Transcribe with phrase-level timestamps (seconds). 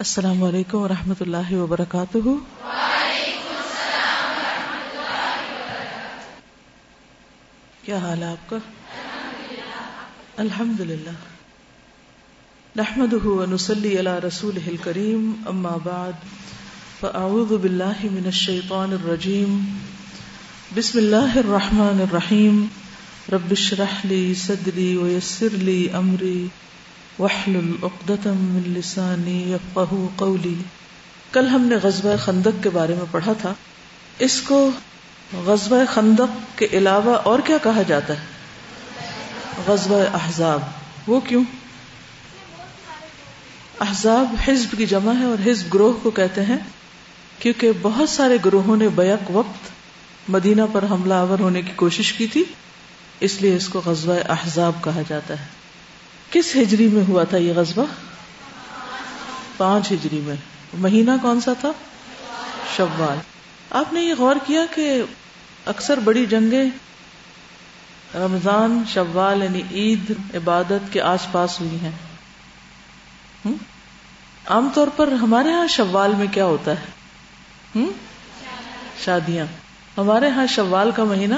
[0.00, 2.18] السلام علیکم ورحمۃ اللہ وبرکاتہ۔
[7.82, 8.56] کیا حال ہے آپ کا؟
[10.36, 11.10] الحمد للہ
[12.76, 16.12] نحمد ونسلی علی رسول کریم اما بعد،
[17.00, 19.78] فاعوذ باللہ من الشیطان الرجیم۔
[20.74, 22.66] بسم اللہ الرحمن الرحیم۔
[23.32, 26.46] رب اشرح لی صدری ویسر لی امری۔
[27.18, 30.54] وحلل عقدۃ من لسانی یفقهوا قولی۔
[31.32, 33.54] کل ہم نے غزوہ خندق کے بارے میں پڑھا تھا۔
[34.18, 34.70] اس کو
[35.32, 38.24] غزوہ خندق کے علاوہ اور کیا کہا جاتا ہے؟
[39.66, 40.60] غزوہ احزاب۔
[41.06, 41.44] وہ کیوں؟
[43.80, 46.58] احزاب حزب کی جمع ہے اور حزب گروہ کو کہتے ہیں
[47.38, 49.70] کیونکہ بہت سارے گروہوں نے بیک وقت
[50.30, 52.44] مدینہ پر حملہ آور ہونے کی کوشش کی تھی،
[53.20, 55.59] اس لیے اس کو غزوہ احزاب کہا جاتا ہے۔
[56.30, 57.84] کس ہجری میں ہوا تھا یہ غزبہ
[59.56, 60.36] پانچ ہجری میں۔
[60.74, 61.72] مہینہ کون سا تھا؟
[62.76, 63.18] شوال۔
[63.70, 65.02] آپ نے یہ غور کیا کہ
[65.66, 66.64] اکثر بڑی جنگیں
[68.14, 71.90] رمضان، شوال یعنی عید، عبادت کے آس پاس ہوئی ہیں۔
[74.46, 77.84] عام طور پر ہمارے ہاں شوال میں کیا ہوتا ہے؟
[79.04, 79.46] شادیاں۔
[79.98, 81.34] ہمارے ہاں شوال کا مہینہ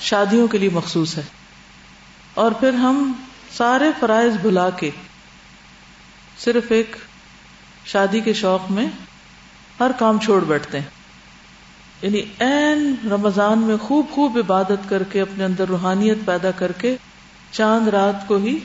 [0.00, 1.22] شادیوں کے لیے مخصوص ہے۔
[2.34, 3.12] اور پھر ہم
[3.56, 4.90] سارے فرائض بھلا کے،
[6.38, 6.96] صرف ایک
[7.84, 8.86] شادی کے شوق میں
[9.80, 10.86] ہر کام چھوڑ بیٹھتے ہیں۔
[12.02, 16.96] یعنی این رمضان میں خوب خوب عبادت کر کے، اپنے اندر روحانیت پیدا کر کے
[17.50, 18.58] چاند رات کو ہی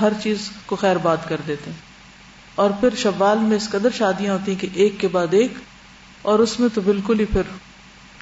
[0.00, 1.78] ہر چیز کو خیر بات کر دیتے ہیں۔
[2.54, 5.52] اور پھر شوال میں اس قدر شادیاں ہوتی ہیں کہ ایک کے بعد ایک،
[6.22, 7.42] اور اس میں تو بالکل ہی پھر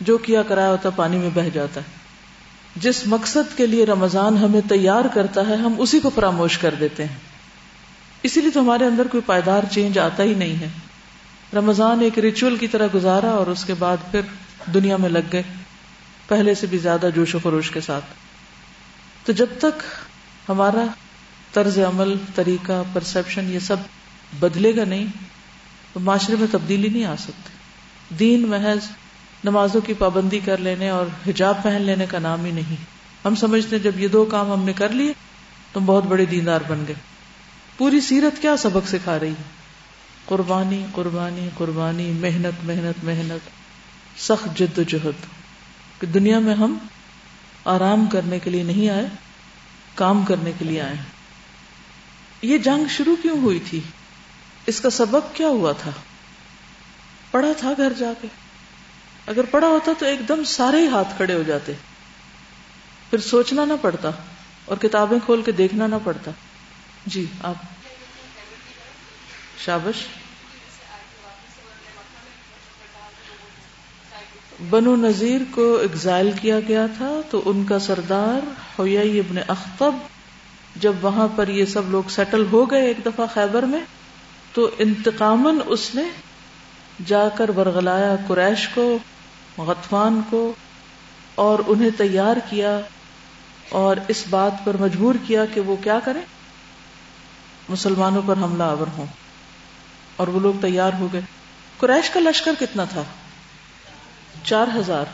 [0.01, 2.10] جو کیا کرایا ہوتا پانی میں بہ جاتا ہے۔
[2.77, 7.05] جس مقصد کے لیے رمضان ہمیں تیار کرتا ہے، ہم اسی کو فراموش کر دیتے
[7.05, 7.17] ہیں۔
[8.23, 10.69] اسی لیے تو ہمارے اندر کوئی پائیدار چینج آتا ہی نہیں ہے۔
[11.55, 14.21] رمضان ایک ریچول کی طرح گزارا اور اس کے بعد پھر
[14.75, 15.43] دنیا میں لگ گئے۔
[16.29, 18.05] پہلے سے بھی زیادہ جوش و خروش کے ساتھ۔
[19.27, 19.83] تو جب تک
[20.49, 20.87] ہمارا
[21.53, 23.77] طرز عمل، طریقہ پرسپشن یہ سب
[24.41, 25.07] بدلے گا نہیں،
[25.93, 27.51] تو معاشرے میں تبدیلی نہیں آ سکتی۔
[28.19, 28.79] دین محض
[29.45, 32.77] نمازوں کی پابندی کر لینے اور حجاب پہن لینے کا نام ہی نہیں۔
[33.25, 35.13] ہم سمجھتے جب یہ دو کام ہم نے کر لیے
[35.73, 36.97] تو بہت بڑے دیندار بن گئے۔
[37.77, 39.43] پوری سیرت کیا سبق سکھا رہی ہے؟
[40.25, 43.51] قربانی قربانی قربانی، محنت محنت محنت،
[44.21, 45.41] سخت جد و جہد۔
[46.01, 46.79] کہ دنیا میں ہم
[47.65, 49.07] آرام کرنے کے لیے نہیں آئے،
[49.95, 50.95] کام کرنے کے لیے آئے
[52.43, 53.81] یہ جنگ شروع کیوں ہوئی تھی؟
[54.67, 55.91] اس کا سبب کیا ہوا تھا؟
[57.31, 58.29] پڑا تھا گھر جا کے۔
[59.27, 61.73] اگر پڑا ہوتا تو ایک دم سارے ہی ہاتھ کھڑے ہو جاتے۔
[63.11, 64.11] پھر سوچنا نہ پڑتا
[64.65, 66.31] اور کتابیں کھول کے دیکھنا نہ پڑتا۔
[67.07, 67.55] جی آپ۔
[69.65, 70.07] شابش۔
[74.71, 79.95] بنو نذیر کو ایگزائل کیا گیا تھا تو ان کا سردار ہوئی ابن اختب
[80.77, 83.81] جب وہاں پر یہ سب لوگ سیٹل ہو گئے ایک دفعہ خیبر میں،
[84.53, 86.03] تو انتقامن اس نے
[87.07, 88.99] جا کر برگلایا قریش کو،
[89.59, 90.53] غطفان کو،
[91.35, 92.81] اور انہیں تیار کیا
[93.69, 96.21] اور اس بات پر مجبور کیا کہ وہ کیا کریں۔
[97.69, 99.07] مسلمانوں پر حملہ آور ہوں۔
[100.17, 101.21] اور وہ لوگ تیار ہو گئے۔
[101.79, 103.03] قریش کا لشکر کتنا تھا؟
[104.45, 105.05] چار ہزار۔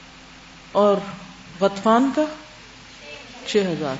[0.72, 0.96] اور
[1.60, 2.22] غطفان کا؟
[3.46, 3.96] چھ ہزار۔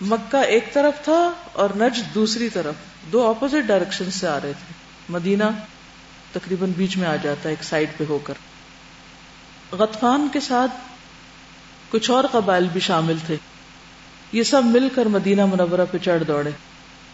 [0.00, 2.74] مکہ ایک طرف تھا اور نج دوسری طرف۔
[3.12, 4.72] دو اپوزٹ ڈائریکشن سے آ رہے تھے۔
[5.08, 5.44] مدینہ
[6.32, 8.34] تقریباً بیچ میں آ جاتا ہے، ایک سائڈ پہ ہو کر۔
[9.72, 10.70] غطفان کے ساتھ
[11.88, 13.36] کچھ اور قبائل بھی شامل تھے۔
[14.32, 16.50] یہ سب مل کر مدینہ منورہ پہ چڑھ دوڑے۔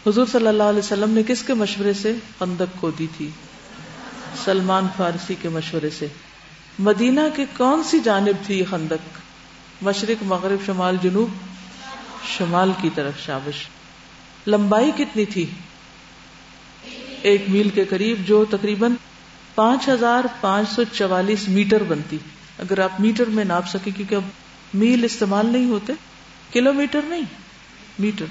[0.07, 3.31] حضور صلی اللہ علیہ وسلم نے کس کے مشورے سے؟ خندق کو دی تھی۔
[4.45, 6.07] سلمان فارسی کے مشورے سے۔
[6.79, 9.19] مدینہ کی کون سی جانب تھی یہ خندق
[9.83, 11.29] مشرق، مغرب، شمال، جنوب؟
[12.39, 13.67] شمال کی طرف شابش۔
[14.47, 15.47] لمبائی کتنی تھی؟
[17.25, 18.93] ایک میل کے قریب جو تقریباً
[19.55, 22.19] پانچ ہزار پانچ سو چوالیس میٹر بنتی۔
[22.59, 24.23] اگر آپ میٹر میں ناپ سکے کیونکہ اب
[24.75, 25.93] میل استعمال نہیں ہوتے
[26.53, 27.23] کلو میٹر نہیں،
[27.99, 28.25] میٹر۔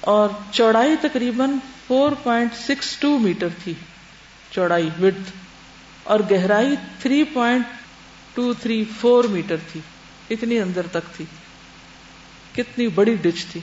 [0.00, 1.50] اور چوڑائی تقریباً
[1.86, 3.74] four point six two metre تھی،
[4.50, 5.30] چوڑائی ودھ
[6.02, 7.64] اور گہرائی three point
[8.34, 9.80] two three four metre تھی،
[10.30, 11.24] اتنی اندر تک تھی۔
[12.54, 13.60] کتنی بڑی ڈچ تھی۔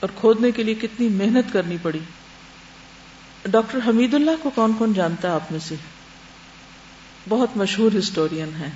[0.00, 1.98] اور کھودنے کے لیے کتنی محنت کرنی پڑی۔
[3.44, 5.74] ڈاکٹر حمید اللہ کو کون کون جانتا ہے آپ میں سے؟
[7.28, 8.70] بہت مشہور ہسٹورین ہیں۔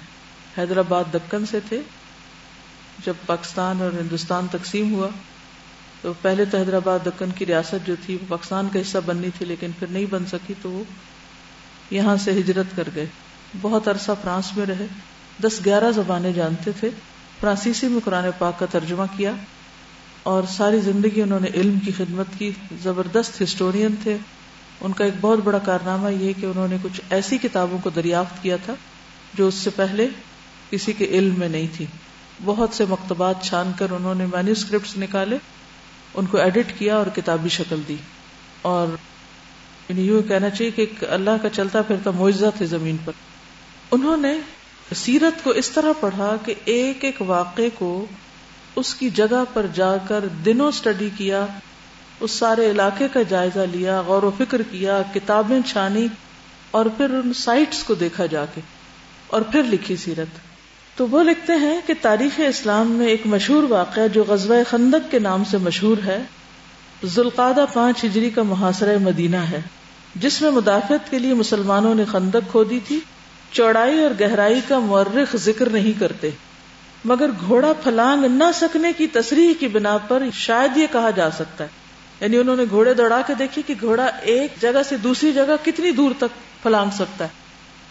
[0.59, 1.81] حیدرآباد دکن سے تھے۔
[3.07, 5.09] جب پاکستان اور ہندوستان تقسیم ہوا،
[6.03, 9.47] تو پہلے تو حیدرآباد دکن کی ریاست جو تھی، وہ پاکستان کا حصہ بننی تھی،
[9.47, 10.85] لیکن پھر نہیں بن سکی، تو وہ
[11.91, 13.07] یہاں سے ہجرت کر گئے۔
[13.61, 14.87] بہت عرصہ فرانس میں رہے۔
[15.43, 16.91] دس گیارہ زبانیں جانتے تھے۔
[17.41, 19.33] فرانسیسی میں قرآن پاک کا ترجمہ کیا
[20.23, 22.51] اور ساری زندگی انہوں نے علم کی خدمت کی۔
[22.83, 24.17] زبردست ہسٹورین تھے۔
[24.81, 28.43] ان کا ایک بہت بڑا کارنامہ یہ کہ انہوں نے کچھ ایسی کتابوں کو دریافت
[28.43, 28.75] کیا تھا
[29.35, 30.09] جو اس سے پہلے
[30.71, 31.87] کسی کے علم میں نہیں تھی۔
[32.45, 35.39] بہت سے مکتبات چھان کر انہوں نے مینوسکرپٹس نکالے،
[36.15, 37.97] ان کو ایڈٹ کیا اور کتابی شکل دی۔
[38.63, 38.89] اور
[39.89, 43.13] یعنی یوں کہنا چاہیے کہ اللہ کا چلتا پھرتا معجزہ تھے زمین پر۔
[43.91, 44.39] انہوں نے
[44.95, 48.07] سیرت کو اس طرح پڑھا کہ ایک ایک واقعے کو
[48.77, 51.47] اس کی جگہ پر جا کر دنوں اسٹڈی کیا
[52.23, 56.07] اس سارے علاقے کا جائزہ لیا، غور و فکر کیا، کتابیں چھانی
[56.71, 58.61] اور پھر ان سائٹس کو دیکھا جا کے
[59.27, 60.39] اور پھر لکھی سیرت۔
[60.99, 65.19] تو وہ لکھتے ہیں کہ تاریخ اسلام میں ایک مشہور واقعہ جو غزوہ خندق کے
[65.19, 66.23] نام سے مشہور ہے
[67.05, 69.61] ذوالقادہ پانچ ہجری کا محاصرہ مدینہ ہے،
[70.15, 73.01] جس میں مدافعت کے لیے مسلمانوں نے خندق کھودی تھی۔
[73.53, 76.31] چوڑائی اور گہرائی کا مورخ ذکر نہیں کرتے،
[77.05, 81.65] مگر گھوڑا پھلانگ نہ سکنے کی تصریح کی بنا پر شاید یہ کہا جا سکتا
[81.65, 81.83] ہے۔
[82.23, 85.91] یعنی انہوں نے گھوڑے دوڑا کے دیکھی کہ گھوڑا ایک جگہ سے دوسری جگہ کتنی
[85.91, 87.29] دور تک پھلانگ سکتا ہے۔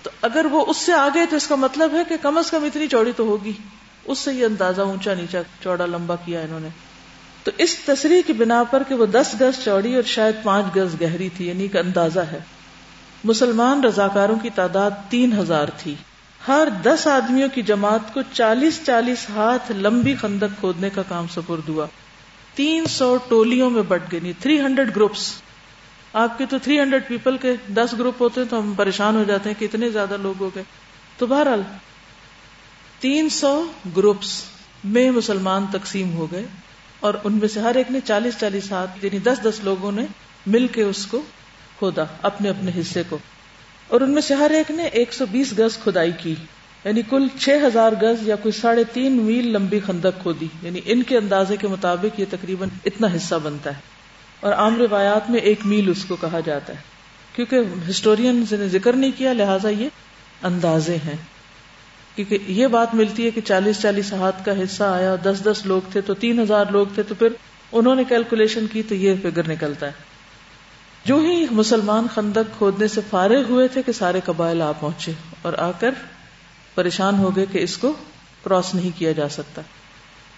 [0.04, 2.64] تو اگر وہ اس سے آگے تو اس کا مطلب ہے کہ کم از کم
[2.64, 3.52] اتنی چوڑی تو ہوگی۔
[4.06, 6.68] اس سے یہ اندازہ اونچا نیچا چوڑا لمبا کیا انہوں نے۔
[7.44, 11.02] تو اس تصریح کی بنا پر کہ وہ دس گز چوڑی اور شاید پانچ گز
[11.02, 12.40] گہری تھی یعنی کہ اندازہ ہے۔
[13.24, 15.96] مسلمان رضاکاروں کی تعداد تین ہزار تھی۔
[16.48, 21.70] ہر دس آدمیوں کی جماعت کو چالیس چالیس ہاتھ لمبی خندق کھودنے کا کام سپرد
[21.70, 21.86] ہوا۔
[22.56, 25.34] تین سو ٹولیوں میں بٹ گئی تھری ہنڈریڈ گروپس
[26.14, 29.24] آپ کے تو تھری ہنڈریڈ پیپل کے دس گروپ ہوتے ہیں تو ہم پریشان ہو
[29.24, 30.64] جاتے ہیں کہ اتنے زیادہ لوگ ہو گئے۔
[31.18, 31.62] تو بہرحال،
[33.00, 33.66] تین سو
[33.98, 34.44] گروپس
[34.84, 36.46] میں مسلمان تقسیم ہو گئے
[37.00, 40.06] اور ان میں سے ہر ایک نے چالیس چالیس ہاتھ یعنی دس دس لوگوں نے
[40.46, 41.22] مل کے اس کو
[41.78, 43.18] کھودا، اپنے اپنے حصے کو۔
[43.88, 46.36] اور ان میں سے ہر ایک نے ایک سو بیس گز کھدائی کی۔
[46.86, 51.04] یعنی کل چھ ہزار گز یا کوئی ساڑھے تین میل لمبی خندق کھودی۔ یعنی ان
[51.04, 53.80] کے اندازے کے مطابق یہ تقریباً اتنا حصہ بنتا ہے۔
[54.40, 56.80] اور عام روایات میں ایک میل اس کو کہا جاتا ہے۔
[57.36, 59.90] کیونکہ ہسٹورین نے ذکر نہیں کیا، لہٰذا یہ
[60.44, 61.18] اندازے ہیں۔
[62.16, 65.82] کیونکہ یہ بات ملتی ہے کہ چالیس چالیس ہاتھ کا حصہ آیا، دس دس لوگ
[65.92, 67.28] تھے تو تین ہزار لوگ تھے تو پھر
[67.72, 69.92] انہوں نے کیلکولیشن کی تو یہ فگر نکلتا ہے۔
[71.06, 75.12] جو ہی مسلمان خندق کھودنے سے فارغ ہوئے تھے کہ سارے قبائل آ پہنچے
[75.42, 75.92] اور آ کر
[76.76, 77.94] پریشان ہو گئے کہ اس کو
[78.44, 79.62] کراس نہیں کیا جا سکتا۔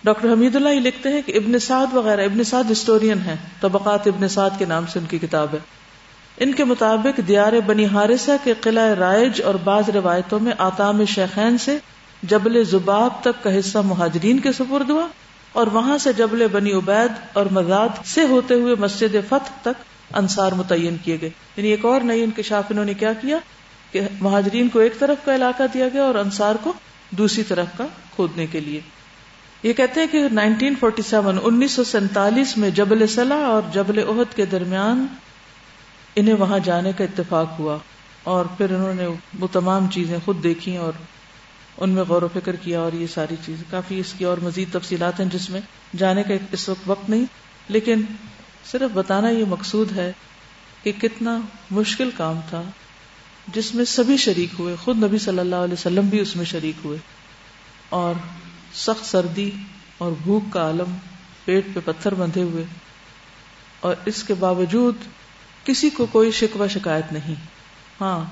[0.04, 4.08] ڈاکٹر حمید اللہ یہ لکھتے ہیں کہ ابن سعد وغیرہ، ابن سعد ہسٹورین ہے طبقات
[4.08, 5.60] ابن سعد کے نام سے ان کی کتاب ہے۔
[6.38, 11.58] ان کے مطابق دیار بنی ہارثہ کے قلعہ رائج اور بعض روایتوں میں آتام شیخین
[11.58, 11.78] سے
[12.24, 15.08] جبل زباب تک کا حصہ مہاجرین کے سپرد ہوا
[15.54, 19.84] اور وہاں سے جبل بنی عبید اور مزاد سے ہوتے ہوئے مسجد فتح تک
[20.14, 23.38] انصار متعین کیے گئے۔ یعنی ایک اور نئی انکشاف انہوں نے کیا کیا؟
[23.94, 26.74] کہ مہاجرین کو ایک طرف کا علاقہ دیا گیا اور انصار کو
[27.10, 28.80] دوسری طرف کا کھودنے کے لیے۔
[29.64, 34.46] یہ کہتے ہیں کہ 1947 انیس سو سینتالیس میں جبل صلاح اور جبل عہد کے
[34.46, 35.06] درمیان
[36.16, 37.78] انہیں وہاں جانے کا اتفاق ہوا
[38.24, 39.08] اور پھر انہوں نے
[39.40, 40.94] وہ تمام چیزیں خود دیکھی اور
[41.78, 44.74] ان میں غور و فکر کیا اور یہ ساری چیزیں کافی اس کی اور مزید
[44.74, 45.62] تفصیلات ہیں جس میں
[45.98, 47.26] جانے کا اس وقت وقت نہیں،
[47.70, 48.02] لیکن
[48.72, 50.12] صرف بتانا یہ مقصود ہے
[50.84, 51.38] کہ کتنا
[51.72, 52.64] مشکل کام تھا۔
[53.48, 56.76] جس میں سبھی شریک ہوئے۔ خود نبی صلی اللہ علیہ وسلم بھی اس میں شریک
[56.86, 56.98] ہوئے۔
[57.90, 58.14] اور
[58.74, 59.52] سخت سردی
[59.98, 60.98] اور بھوک کا عالم
[61.46, 62.64] پیٹ پہ پتھر بندھے ہوئے۔
[63.80, 64.96] اور اس کے باوجود
[65.64, 67.36] کسی کو کوئی شکوہ شکایت نہیں۔
[68.02, 68.26] ہاں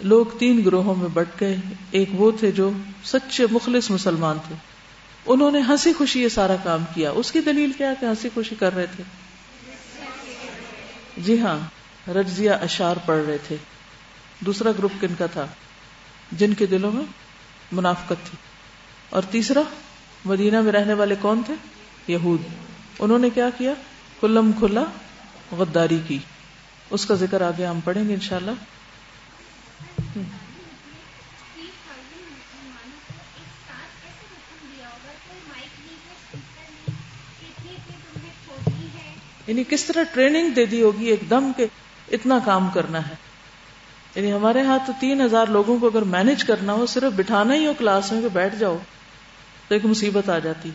[0.00, 1.56] لوگ تین گروہوں میں بٹ گئے۔
[1.90, 2.70] ایک وہ تھے جو
[3.04, 4.54] سچے مخلص مسلمان تھے۔
[5.26, 8.54] انہوں نے ہنسی خوشی یہ سارا کام کیا۔ اس کی دلیل کیا کہ ہنسی خوشی
[8.54, 9.04] کر رہے تھے؟
[11.16, 11.58] جی ہاں
[12.10, 13.56] رجزیہ اشار پڑھ رہے تھے۔
[14.40, 15.46] دوسرا گروپ کن کا تھا؟
[16.32, 17.04] جن کے دلوں میں
[17.72, 18.38] منافقت تھی۔
[19.10, 19.60] اور تیسرا،
[20.24, 21.54] مدینہ میں رہنے والے کون تھے؟
[22.06, 22.42] یہود۔
[22.98, 23.74] انہوں نے کیا کیا؟
[24.20, 24.84] کلم کھلا،
[25.52, 26.18] غداری کی۔
[26.90, 28.50] اس کا ذکر آگے ہم پڑھیں گے انشاءاللہ۔
[39.46, 41.66] یعنی کس طرح ٹریننگ دے دی ہوگی ایک دم کے
[42.12, 43.14] اتنا کام کرنا ہے؟
[44.14, 47.66] یعنی ہمارے ہاتھ تو تین ہزار لوگوں کو اگر مینج کرنا ہو، صرف بٹھانا ہی
[47.66, 48.76] ہو کلاس میں کہ بیٹھ جاؤ،
[49.68, 50.70] تو ایک مصیبت آ جاتی۔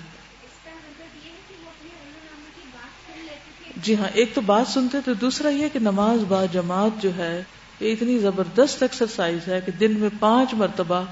[3.77, 7.43] جی ہاں ایک تو بات سنتے تو دوسرا یہ کہ نماز با جماعت جو ہے،
[7.79, 11.03] یہ اتنی زبردست ایکسرسائز ہے کہ دن میں پانچ مرتبہ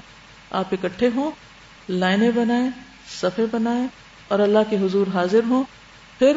[0.50, 1.30] آپ اکٹھے ہوں،
[1.88, 2.70] لائنیں بنائیں
[3.20, 3.86] صفے بنائیں
[4.28, 5.64] اور اللہ کے حضور حاضر ہوں۔
[6.18, 6.36] پھر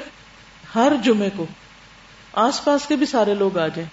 [0.76, 1.46] ہر جمعے کو
[2.34, 3.90] آس پاس کے بھی سارے لوگ آ جائیں۔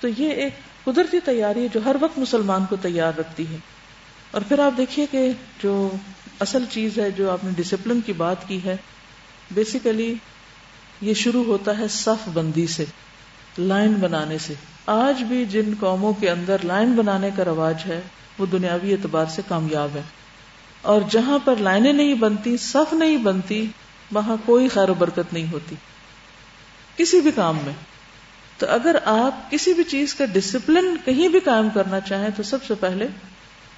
[0.00, 0.52] تو یہ ایک
[0.92, 3.56] قدرتی تیاری ہے جو ہر وقت مسلمان کو تیار رکھتی ہے۔
[4.30, 5.30] اور پھر آپ دیکھیے کہ
[5.62, 5.90] جو
[6.40, 8.76] اصل چیز ہے جو آپ نے ڈسپلن کی بات کی ہے
[9.50, 10.14] بیسیکلی
[11.00, 12.84] یہ شروع ہوتا ہے صف بندی سے،
[13.58, 14.54] لائن بنانے سے۔
[14.86, 18.00] آج بھی جن قوموں کے اندر لائن بنانے کا رواج ہے،
[18.38, 20.02] وہ دنیاوی اعتبار سے کامیاب ہے
[20.82, 23.66] اور جہاں پر لائنیں نہیں بنتی، صف نہیں بنتی،
[24.12, 25.74] وہاں کوئی خیر و برکت نہیں ہوتی۔
[26.96, 27.72] کسی بھی کام میں۔
[28.58, 32.64] تو اگر آپ کسی بھی چیز کا ڈسپلن کہیں بھی قائم کرنا چاہیں تو سب
[32.64, 33.06] سے پہلے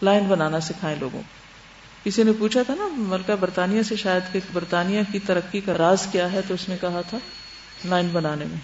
[0.02, 1.22] لائن بنانا سکھائیں لوگوں
[2.04, 6.06] کسی نے پوچھا تھا نا، ملکہ برطانیہ سے شاید کہ برطانیہ کی ترقی کا راز
[6.12, 7.18] کیا ہے؟ تو اس نے کہا تھا
[7.84, 8.56] لائن بنانے میں۔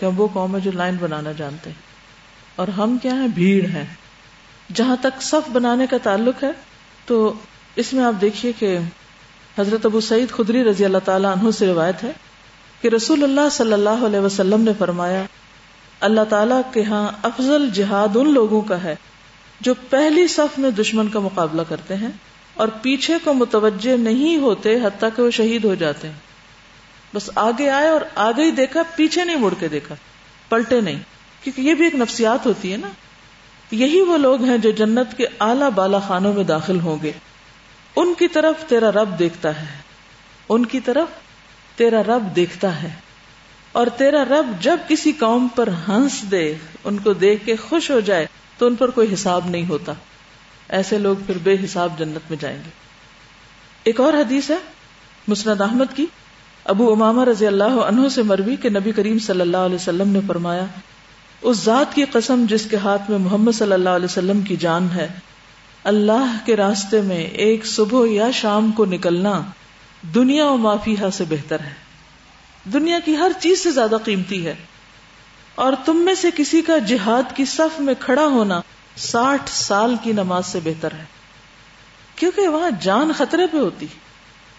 [0.00, 1.82] کہ وہ قوم ہے جو لائن بنانا جانتے ہیں۔
[2.56, 3.84] اور ہم کیا ہیں؟ بھیڑ ہیں۔
[4.74, 6.50] جہاں تک صف بنانے کا تعلق ہے،
[7.06, 7.34] تو
[7.76, 8.78] اس میں آپ دیکھیے کہ
[9.58, 12.12] حضرت ابو سعید خدری رضی اللہ تعالیٰ عنہ سے روایت ہے
[12.80, 15.22] کہ رسول اللہ صلی اللہ علیہ وسلم نے فرمایا،
[16.00, 18.96] اللہ تعالیٰ کے ہاں افضل جہاد ان لوگوں کا ہے
[19.60, 22.08] جو پہلی صف میں دشمن کا مقابلہ کرتے ہیں
[22.54, 26.14] اور پیچھے کو متوجہ نہیں ہوتے حتیٰ کہ وہ شہید ہو جاتے ہیں۔
[27.14, 29.94] بس آگے آئے اور آگے ہی دیکھا، پیچھے نہیں مڑ کے دیکھا،
[30.48, 30.98] پلٹے نہیں۔
[31.42, 32.88] کیونکہ یہ بھی ایک نفسیات ہوتی ہے نا۔
[33.70, 37.12] یہی وہ لوگ ہیں جو جنت کے اعلی بالا خانوں میں داخل ہوں گے۔
[37.96, 39.66] ان کی طرف تیرا رب دیکھتا ہے۔
[40.48, 41.25] ان کی طرف
[41.76, 42.90] تیرا رب دیکھتا ہے
[43.72, 46.54] اور تیرا رب جب کسی قوم پر ہنس دے،
[46.84, 48.26] ان کو دیکھ کے خوش ہو جائے،
[48.58, 49.92] تو ان پر کوئی حساب نہیں ہوتا۔
[50.68, 52.70] ایسے لوگ پھر بے حساب جنت میں جائیں گے۔
[53.84, 54.56] ایک اور حدیث ہے،
[55.28, 56.06] مسند احمد کی۔
[56.64, 60.20] ابو اماما رضی اللہ عنہ سے مروی کہ نبی کریم صلی اللہ علیہ وسلم نے
[60.26, 60.64] فرمایا،
[61.42, 64.88] اس ذات کی قسم جس کے ہاتھ میں محمد صلی اللہ علیہ وسلم کی جان
[64.94, 65.08] ہے،
[65.84, 69.42] اللہ کے راستے میں ایک صبح یا شام کو نکلنا
[70.14, 71.72] دنیا و مافیہ سے بہتر ہے۔
[72.72, 74.54] دنیا کی ہر چیز سے زیادہ قیمتی ہے۔
[75.54, 78.60] اور تم میں سے کسی کا جہاد کی صف میں کھڑا ہونا
[78.96, 81.04] ساٹھ سال کی نماز سے بہتر ہے۔
[82.16, 83.86] کیونکہ وہاں جان خطرے پہ ہوتی۔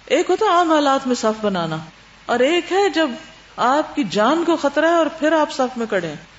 [0.06, 1.78] ایک ہوتا عام حالات میں صف بنانا۔
[2.26, 3.10] اور ایک ہے جب
[3.58, 6.38] آپ کی جان کو خطرہ ہے اور پھر آپ صف میں کڑے ہیں۔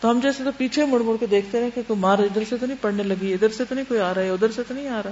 [0.00, 2.56] تو ہم جیسے تو پیچھے مڑ مڑ کے دیکھتے رہے کہ کوئی مار ادھر سے
[2.56, 4.74] تو نہیں پڑنے لگی، ادھر سے تو نہیں کوئی آ رہا ہے، ادھر سے تو
[4.74, 5.10] نہیں آ رہا۔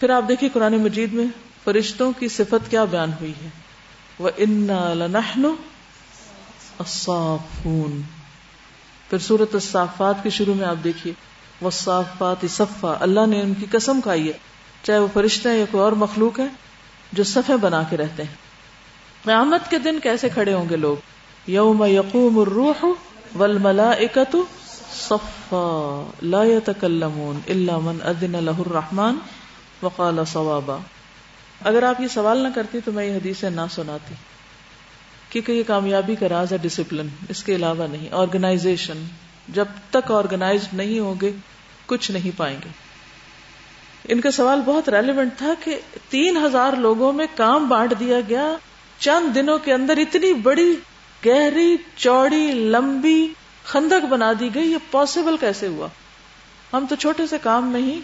[0.00, 1.26] پھر آپ دیکھیے قرآن مجید میں
[1.66, 3.50] فرشتوں کی صفت کیا بیان ہوئی ہے؟
[4.18, 4.70] وہ ان
[6.80, 8.00] الصافون
[9.10, 11.12] پھر سورت الصافات کے شروع میں آپ دیکھیے
[11.60, 14.32] وہ صافات صفا اللہ نے ان کی قسم کھائی ہے،
[14.82, 16.46] چاہے وہ فرشتے ہیں یا کوئی اور مخلوق ہے
[17.12, 18.34] جو صفے بنا کے رہتے ہیں۔
[19.24, 20.96] قیامت کے دن کیسے کھڑے ہوں گے لوگ؟
[21.50, 22.84] یوم یقوم الروح
[23.38, 24.34] والملائکۃ
[24.92, 25.66] صفا
[26.34, 29.14] لا يتكلمون الا من اذن له الرحمن
[29.82, 30.78] وقال صوابا۔
[31.64, 34.14] اگر آپ یہ سوال نہ کرتی تو میں یہ حدیث نہ سناتی،
[35.30, 39.04] کیونکہ یہ کامیابی کا راز ہے ڈسپلن اس کے علاوہ نہیں آرگنائزیشن
[39.48, 41.30] جب تک آرگنائز نہیں ہوں گے،
[41.86, 42.68] کچھ نہیں پائیں گے۔
[44.08, 48.56] ان کا سوال بہت ریلیونٹ تھا کہ تین ہزار لوگوں میں کام بانٹ دیا گیا،
[48.98, 50.74] چند دنوں کے اندر اتنی بڑی،
[51.26, 53.26] گہری، چوڑی، لمبی
[53.64, 55.88] خندق بنا دی گئی، یہ پاسبل کیسے ہوا؟
[56.72, 58.00] ہم تو چھوٹے سے کام میں ہی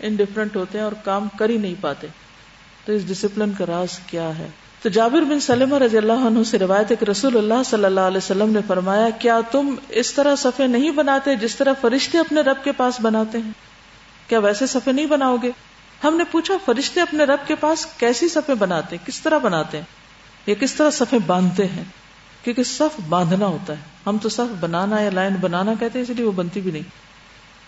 [0.00, 2.06] انڈیفرنٹ ہوتے ہیں اور کام کر ہی نہیں پاتے۔
[2.86, 4.48] تو اس ڈسپلن کا راز کیا ہے؟
[4.82, 8.00] تو جابر بن سلم رضی اللہ عنہ سے روایت ہے کہ رسول اللہ صلی اللہ
[8.00, 12.40] علیہ وسلم نے فرمایا، کیا تم اس طرح صفے نہیں بناتے جس طرح فرشتے اپنے
[12.40, 13.50] رب کے پاس بناتے ہیں؟
[14.28, 15.50] کیا ویسے صفے نہیں بناؤ گے؟
[16.04, 19.84] ہم نے پوچھا، فرشتے اپنے رب کے پاس کیسی صفے بناتے کس طرح بناتے ہیں؟
[20.46, 21.84] یا کس طرح صفے باندھتے ہیں؟
[22.44, 26.16] کیونکہ صف باندھنا ہوتا ہے۔ ہم تو صف بنانا یا لائن بنانا کہتے ہیں، اس
[26.16, 26.82] لیے وہ بنتی بھی نہیں۔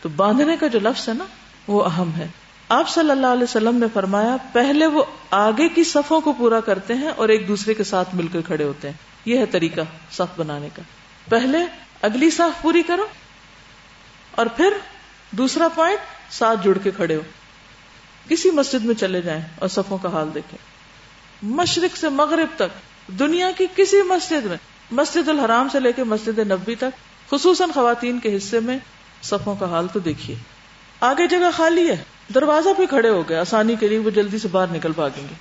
[0.02, 1.24] تو باندھنے کا جو لفظ ہے نا،
[1.68, 2.26] وہ اہم ہے۔
[2.68, 6.94] آپ صلی اللہ علیہ وسلم نے فرمایا، پہلے وہ آگے کی صفوں کو پورا کرتے
[6.94, 10.38] ہیں اور ایک دوسرے کے ساتھ مل کر کھڑے ہوتے ہیں۔ یہ ہے طریقہ صف
[10.38, 10.82] بنانے کا۔
[11.28, 11.58] پہلے
[12.02, 13.06] اگلی صف پوری کرو
[14.30, 14.72] اور پھر
[15.30, 15.98] دوسرا پوائنٹ،
[16.32, 17.20] ساتھ جڑ کے کھڑے ہو۔
[18.28, 20.58] کسی مسجد میں چلے جائیں اور صفوں کا حال دیکھیں۔
[21.42, 22.78] مشرق سے مغرب تک،
[23.18, 24.56] دنیا کی کسی مسجد میں،
[24.90, 28.78] مسجد الحرام سے لے کے مسجد نبی تک، خصوصاً خواتین کے حصے میں
[29.22, 30.36] صفوں کا حال تو دیکھیے۔
[31.00, 31.96] آگے جگہ خالی ہے۔
[32.34, 35.34] دروازہ پہ کھڑے ہو گئے۔ آسانی کے لیے وہ جلدی سے باہر نکل پاگیں گے۔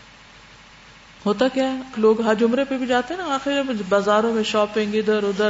[1.26, 4.96] ہوتا کیا ہے؟ لوگ حج عمرے پہ بھی جاتے ہیں نا۔ آخر بازاروں میں شاپنگ
[4.96, 5.50] ادھر ادھر،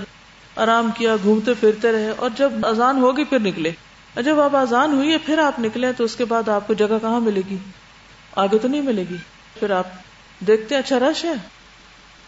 [0.55, 3.69] آرام کیا، گھومتے پھرتے رہے۔ اور جب اذان ہوگی پھر نکلے۔
[4.13, 6.73] اور جب آپ آزان ہوئی ہے پھر آپ نکلے تو اس کے بعد آپ کو
[6.73, 7.57] جگہ کہاں ملے گی؟
[8.35, 9.17] آگے تو نہیں ملے گی۔
[9.59, 9.87] پھر آپ
[10.39, 11.33] دیکھتے اچھا رش ہے۔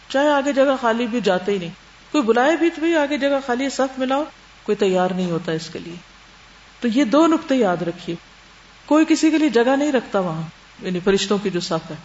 [0.10, 1.70] چاہے آگے جگہ خالی بھی جاتے ہی نہیں۔
[2.12, 4.24] کوئی بلائے بھی تو آگے جگہ خالی صف ملاؤ۔
[4.64, 6.09] کوئی تیار نہیں ہوتا اس کے لیے۔
[6.80, 8.16] تو یہ دو نقطے یاد رکھیے۔
[8.86, 10.42] کوئی کسی کے لیے جگہ نہیں رکھتا وہاں
[10.82, 11.96] یعنی فرشتوں کی جو صف ہے۔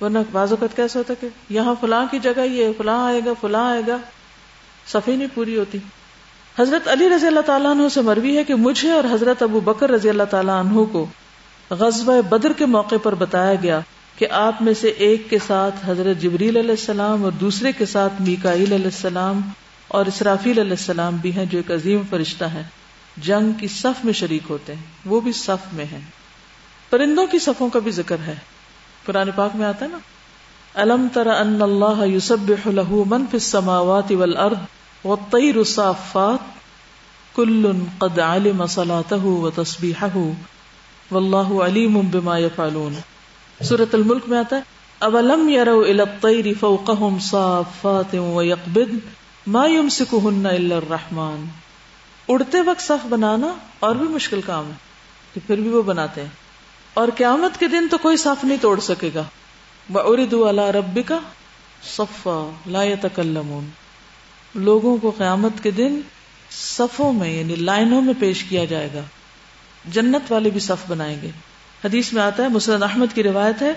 [0.00, 3.70] ورنہ بعض اوقات کیسا ہوتا کہ یہاں فلاں کی جگہ یہ فلاں آئے گا، فلاں
[3.70, 3.96] آئے گا۔
[4.86, 5.78] صفحی نہیں پوری ہوتی۔
[6.58, 9.90] حضرت علی رضی اللہ تعالیٰ عنہ سے مروی ہے کہ مجھے اور حضرت ابو بکر
[9.90, 11.06] رضی اللہ تعالیٰ عنہ کو
[11.70, 13.80] غزب بدر کے موقع پر بتایا گیا
[14.16, 18.22] کہ آپ میں سے ایک کے ساتھ حضرت جبریل علیہ السلام اور دوسرے کے ساتھ
[18.22, 19.40] میکائیل علیہ السلام
[19.88, 22.62] اور اسرافیل علیہ السلام بھی ہیں جو ایک عظیم فرشتہ ہے
[23.16, 26.00] جنگ کی صف میں شریک ہوتے ہیں، وہ بھی صف میں ہیں۔
[26.90, 28.34] پرندوں کی صفوں کا بھی ذکر ہے۔
[29.06, 29.98] قرآن پاک میں آتا ہے نا
[30.74, 32.52] الم تر ان اللہ یوسب
[33.06, 34.56] من فی السماوات والارض
[35.04, 36.38] والطیر الصافات
[37.36, 40.30] کل قد علم صلاته وتسبیحه
[41.10, 42.94] واللہ علیم بما يفعلون۔
[43.62, 44.62] سورت الملک میں آتا ہے
[44.98, 48.94] اولم یرو الى الطیر فوقهم صافات ويقبض
[49.46, 51.61] ما يمسكهن الا الرحمن۔
[52.32, 54.76] اڑتے وقت صف بنانا اور بھی مشکل کام ہے
[55.34, 56.28] کہ پھر بھی وہ بناتے ہیں۔
[56.94, 59.24] اور قیامت کے دن تو کوئی صف نہیں توڑ سکے گا۔
[59.94, 61.14] وَأُرِدُوا عَلَى رَبِّكَ
[61.82, 63.66] صَفًّا لَا يَتَكَلَّمُونَ۔
[64.54, 66.00] لوگوں کو قیامت کے دن
[66.50, 69.00] صفوں میں یعنی لائنوں میں پیش کیا جائے گا۔
[69.84, 71.30] جنت والے بھی صف بنائیں گے۔
[71.84, 73.72] حدیث میں آتا ہے مسرد احمد کی روایت ہے،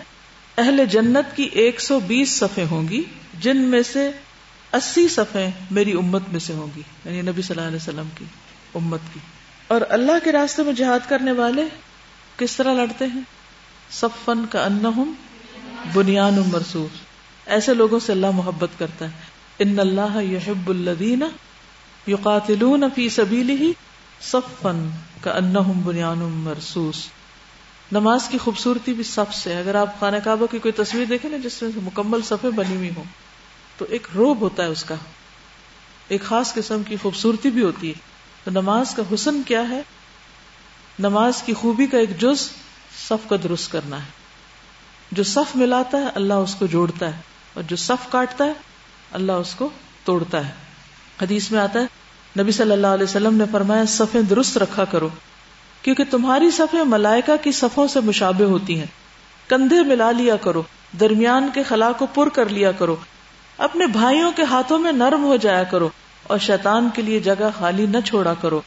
[0.57, 3.03] اہل جنت کی ایک سو بیس صفیں ہوں گی،
[3.39, 4.11] جن میں سے
[4.73, 8.25] اسی صفیں میری امت میں سے ہوں گی یعنی نبی صلی اللہ علیہ وسلم کی۔
[8.75, 9.19] امت کی۔
[9.67, 11.63] اور اللہ کے راستے میں جہاد کرنے والے
[12.37, 13.21] کس طرح لڑتے ہیں؟
[13.91, 15.13] صفن کا ان
[15.93, 16.97] بنیان مرسوس
[17.45, 19.11] ایسے لوگوں سے اللہ محبت کرتا ہے۔
[19.59, 21.23] ان اللہ یحب الدین
[22.07, 23.71] یقاتلون فی سبیلہ
[24.21, 24.89] صفن
[25.21, 25.53] کا ان
[25.83, 27.05] بنیان مرسوس
[27.91, 31.37] نماز کی خوبصورتی بھی سب سے اگر آپ خانہ کعبہ کی کوئی تصویر دیکھیں نا
[31.37, 33.03] جس میں مکمل صفحے بنی ہوئی ہوں،
[33.77, 34.95] تو ایک روب ہوتا ہے اس کا۔
[36.07, 38.14] ایک خاص قسم کی خوبصورتی بھی ہوتی ہے۔
[38.45, 39.81] تو نماز کا حسن کیا ہے؟
[40.99, 42.49] نماز کی خوبی کا ایک جز
[42.97, 44.07] صف کا درست کرنا ہے۔
[45.11, 47.21] جو صف ملاتا ہے، اللہ اس کو جوڑتا ہے۔
[47.53, 48.53] اور جو صف کاٹتا ہے،
[49.11, 49.69] اللہ اس کو
[50.03, 50.51] توڑتا ہے۔
[51.21, 51.85] حدیث میں آتا ہے،
[52.41, 55.09] نبی صلی اللہ علیہ وسلم نے فرمایا، صفیں درست رکھا کرو۔
[55.81, 58.87] کیونکہ تمہاری صفیں ملائکہ کی صفوں سے مشابہ ہوتی ہیں۔
[59.47, 60.63] کندھے ملا لیا کرو،
[60.99, 62.95] درمیان کے خلا کو پر کر لیا کرو۔
[63.57, 65.89] اپنے بھائیوں کے ہاتھوں میں نرم ہو جایا کرو۔
[66.27, 68.61] اور شیطان کے لیے جگہ خالی نہ چھوڑا کرو۔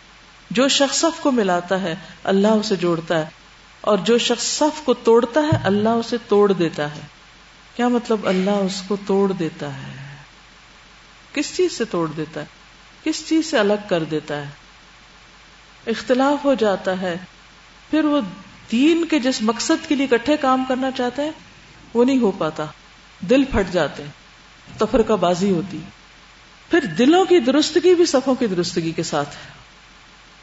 [0.51, 1.94] جو شخص صف کو ملاتا ہے،
[2.25, 3.25] اللہ اسے جوڑتا ہے۔
[3.81, 7.01] اور جو شخص صف کو توڑتا ہے، اللہ اسے توڑ دیتا ہے۔
[7.77, 10.16] کیا مطلب اللہ اس کو توڑ دیتا ہے؟
[11.33, 12.47] کس چیز سے توڑ دیتا ہے؟
[13.05, 14.51] کس چیز سے الگ کر دیتا ہے؟
[15.87, 17.16] اختلاف ہو جاتا ہے۔
[17.90, 18.21] پھر وہ
[18.73, 21.33] دین کے جس مقصد کے لیے اکٹھے کام کرنا چاہتے ہیں
[21.94, 22.64] وہ نہیں ہو پاتا۔
[23.21, 24.11] دل پھٹ جاتے ہیں۔
[24.79, 25.79] تفرقہ بازی ہوتی۔
[26.70, 29.59] پھر دلوں کی درستگی بھی صفوں کی درستگی کے ساتھ ہے۔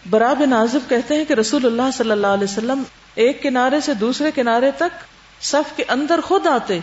[0.10, 2.84] براب نازف کہتے ہیں کہ رسول اللہ صلی اللہ علیہ وسلم
[3.16, 5.06] ایک کنارے سے دوسرے کنارے تک
[5.42, 6.80] صف کے اندر خود آتے،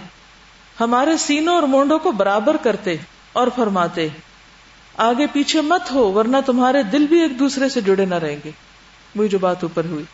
[0.81, 2.97] ہمارے سینوں اور مونڈوں کو برابر کرتے
[3.33, 4.09] اور فرماتے،
[4.97, 8.51] آگے پیچھے مت ہو ورنہ تمہارے دل بھی ایک دوسرے سے جڑے نہ رہیں گے۔
[9.17, 10.05] وہی جو بات اوپر ہوئی۔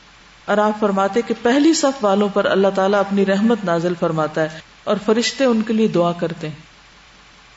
[0.44, 4.60] اور آپ فرماتے کہ پہلی صف والوں پر اللہ تعالیٰ اپنی رحمت نازل فرماتا ہے
[4.84, 6.67] اور فرشتے ان کے لیے دعا کرتے ہیں۔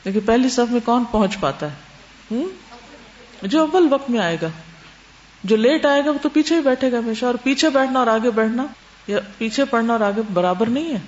[0.04, 2.42] لیکن پہلی صف میں کون پہنچ پاتا ہے؟
[3.42, 4.48] جو اول وقت میں آئے گا۔
[5.44, 8.06] جو لیٹ آئے گا وہ تو پیچھے ہی بیٹھے گا ہمیشہ، اور پیچھے بیٹھنا اور
[8.06, 8.66] آگے بیٹھنا
[9.06, 10.98] یا پیچھے پڑھنا اور آگے برابر نہیں ہے۔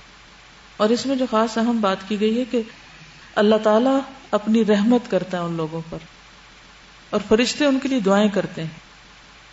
[0.77, 2.63] اور اس میں جو خاص اہم بات کی گئی ہے کہ
[3.35, 3.99] اللہ تعالیٰ
[4.31, 5.99] اپنی رحمت کرتا ہے ان لوگوں پر،
[7.11, 8.83] اور فرشتے ان کے لیے دعائیں کرتے ہیں۔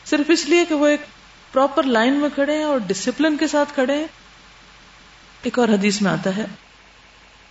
[0.06, 1.02] صرف اس لیے کہ وہ ایک
[1.54, 4.08] پراپر لائن میں کھڑے ہیں اور ڈسپلن کے ساتھ کھڑے ہیں۔
[5.44, 6.46] ایک اور حدیث میں آتا ہے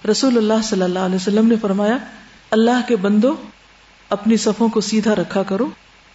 [0.09, 1.99] رسول اللہ صلی اللہ علیہ وسلم نے فرمایا،
[2.51, 3.35] اللہ کے بندو
[4.09, 5.69] اپنی صفوں کو سیدھا رکھا کرو،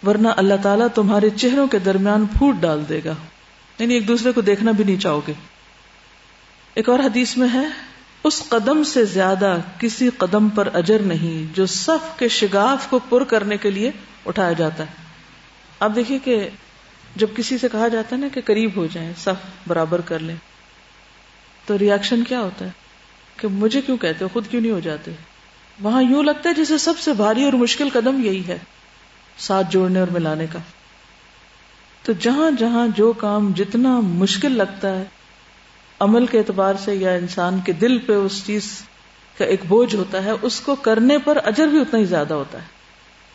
[0.06, 3.14] ورنہ اللہ تعالیٰ تمہارے چہروں کے درمیان پھوٹ ڈال دے گا۔
[3.78, 5.32] یعنی ایک دوسرے کو دیکھنا بھی نہیں چاہو گے۔
[6.74, 7.66] ایک اور حدیث میں ہے،
[8.24, 13.24] اس قدم سے زیادہ کسی قدم پر اجر نہیں، جو صف کے شگاف کو پر
[13.24, 13.90] کرنے کے لیے
[14.26, 15.02] اٹھایا جاتا ہے۔
[15.80, 16.48] آپ دیکھیے کہ
[17.16, 20.36] جب کسی سے کہا جاتا ہے نا کہ قریب ہو جائیں، صف برابر کر لیں،
[21.66, 22.85] تو ریئیکشن کیا ہوتا ہے؟
[23.36, 25.10] کہ مجھے کیوں کہتے ہو؟ خود کیوں نہیں ہو جاتے؟
[25.80, 28.58] وہاں یوں لگتا ہے جسے سب سے بھاری اور مشکل قدم یہی ہے،
[29.38, 30.58] ساتھ جوڑنے اور ملانے کا۔
[32.02, 35.04] تو جہاں جہاں جو کام جتنا مشکل لگتا ہے،
[36.00, 38.82] عمل کے اعتبار سے یا انسان کے دل پہ اس چیز
[39.38, 42.58] کا ایک بوجھ ہوتا ہے، اس کو کرنے پر اجر بھی اتنا ہی زیادہ ہوتا
[42.58, 42.66] ہے۔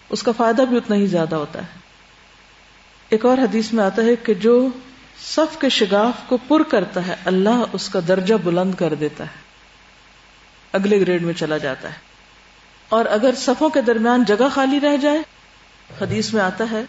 [0.09, 1.79] اس کا فائدہ بھی اتنا ہی زیادہ ہوتا ہے۔
[3.09, 4.67] ایک اور حدیث میں آتا ہے کہ جو
[5.25, 9.40] صف کے شگاف کو پر کرتا ہے، اللہ اس کا درجہ بلند کر دیتا ہے۔
[10.73, 11.93] اگلے گریڈ میں چلا جاتا ہے۔
[12.89, 15.19] اور اگر صفوں کے درمیان جگہ خالی رہ جائے،
[16.01, 16.83] حدیث میں آتا ہے،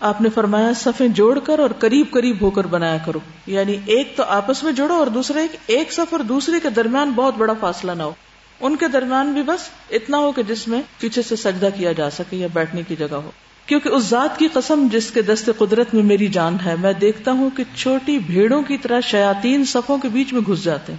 [0.00, 4.16] آپ نے فرمایا، صفیں جوڑ کر اور قریب قریب ہو کر بنایا کرو۔ یعنی ایک
[4.16, 7.92] تو آپس میں جوڑو اور دوسرے، ایک صف اور دوسرے کے درمیان بہت بڑا فاصلہ
[7.92, 8.12] نہ ہو۔
[8.60, 12.10] ان کے درمیان بھی بس اتنا ہو کہ جس میں پیچھے سے سجدہ کیا جا
[12.10, 13.30] سکے یا بیٹھنے کی جگہ ہو۔
[13.66, 17.32] کیونکہ اس ذات کی قسم جس کے دست قدرت میں میری جان ہے، میں دیکھتا
[17.32, 20.98] ہوں کہ چھوٹی بھیڑوں کی طرح شیاتین صفوں کے بیچ میں گھس جاتے ہیں۔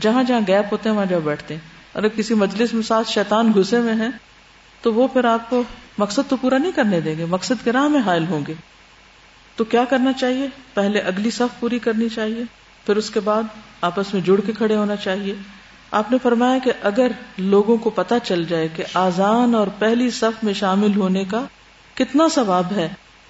[0.00, 1.60] جہاں جہاں گیپ ہوتے ہیں، وہاں جہاں بیٹھتے ہیں۔
[1.94, 4.10] اگر کسی مجلس میں ساتھ شیطان گھسے ہوئے ہیں،
[4.82, 5.62] تو وہ پھر آپ کو
[5.98, 8.54] مقصد تو پورا نہیں کرنے دیں گے، مقصد کے راہ میں حائل ہوں گے۔
[9.56, 12.42] تو کیا کرنا چاہیے؟ پہلے اگلی صف پوری کرنی چاہیے،
[12.86, 13.42] پھر اس کے بعد
[13.80, 15.34] آپس میں جڑ کے کھڑے ہونا چاہیے۔
[15.90, 20.44] آپ نے فرمایا کہ اگر لوگوں کو پتا چل جائے کہ آزان اور پہلی صف
[20.44, 21.44] میں شامل ہونے کا
[21.94, 22.88] کتنا ثواب ہے،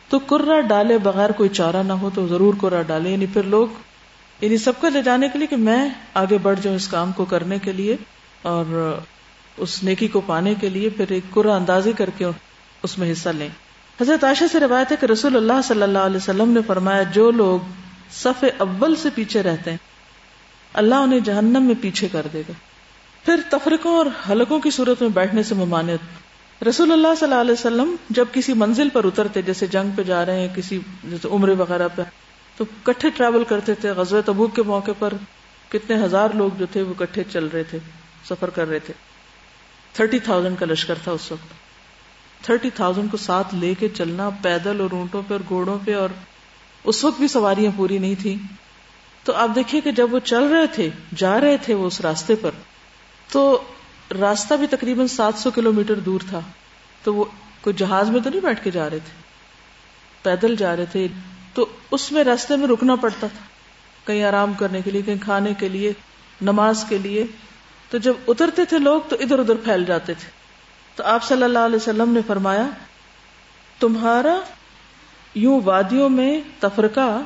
[0.08, 3.68] تو کرا ڈالے بغیر کوئی چارہ نہ ہو تو ضرور کرا ڈالے یعنی پھر لوگ
[4.40, 7.24] یعنی سب کو لے جانے کے لیے کہ میں آگے بڑھ جاؤں اس کام کو
[7.24, 7.96] کرنے کے لیے
[8.42, 8.98] اور
[9.56, 12.24] اس نیکی کو پانے کے لیے پھر ایک کرا اندازی کر کے
[12.82, 13.48] اس میں حصہ لیں۔
[14.00, 17.30] حضرت عائشہ سے روایت ہے کہ رسول اللہ صلی اللہ علیہ وسلم نے فرمایا، جو
[17.30, 17.58] لوگ
[18.12, 19.78] صف اول سے پیچھے رہتے ہیں،
[20.72, 22.52] اللہ انہیں جہنم میں پیچھے کر دے گا۔
[23.24, 27.52] پھر تفرقوں اور حلقوں کی صورت میں بیٹھنے سے ممانعت۔ رسول اللہ صلی اللہ علیہ
[27.52, 31.52] وسلم جب کسی منزل پر اترتے، جیسے جنگ پہ جا رہے ہیں، کسی جیسے عمرے
[31.52, 32.02] وغیرہ پہ
[32.58, 35.12] تو کٹھے ٹریول کرتے تھے غزوہ تبوک کے موقع پر۔
[35.68, 37.78] کتنے ہزار لوگ جو تھے وہ کٹھے چل رہے تھے،
[38.28, 38.94] سفر کر رہے تھے۔
[39.92, 41.54] تھرٹی تھاؤزینڈ کا لشکر تھا اس وقت۔
[42.44, 46.08] تھرٹی تھاؤزینڈ کو ساتھ لے کے چلنا پیدل اور اونٹوں پہ اور گھوڑوں پہ اور
[46.84, 48.36] اس وقت بھی سواریاں پوری نہیں تھی
[49.24, 52.34] تو آپ دیکھیے کہ جب وہ چل رہے تھے، جا رہے تھے وہ اس راستے
[52.34, 52.50] پر،
[53.32, 53.62] تو
[54.20, 56.40] راستہ بھی تقریباً سات سو کلو میٹر دور تھا۔
[57.02, 57.24] تو وہ
[57.60, 59.22] کوئی جہاز میں تو نہیں بیٹھ کے جا رہے تھے؟
[60.22, 61.08] پیدل جا رہے تھے۔
[61.54, 63.44] تو اس میں راستے میں رکنا پڑتا تھا۔
[64.06, 65.92] کہیں آرام کرنے کے لیے، کہیں کھانے کے لیے،
[66.40, 67.24] نماز کے لیے۔
[67.90, 70.30] تو جب اترتے تھے لوگ تو ادھر ادھر پھیل جاتے تھے۔
[70.96, 72.66] تو آپ صلی اللہ علیہ وسلم نے فرمایا،
[73.78, 74.40] تمہارا
[75.34, 77.20] یوں وادیوں میں تفرقہ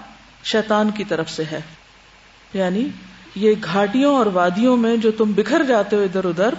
[0.45, 1.61] شیطان کی طرف سے ہے۔
[2.55, 2.89] یعنی
[3.35, 6.55] یہ گھاٹیوں اور وادیوں میں جو تم بکھر جاتے ہو ادھر ادھر،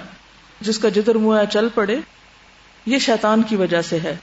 [0.62, 1.97] جس کا جدھر منہ چل پڑے،
[2.86, 4.15] یہ شیطان کی وجہ سے ہے۔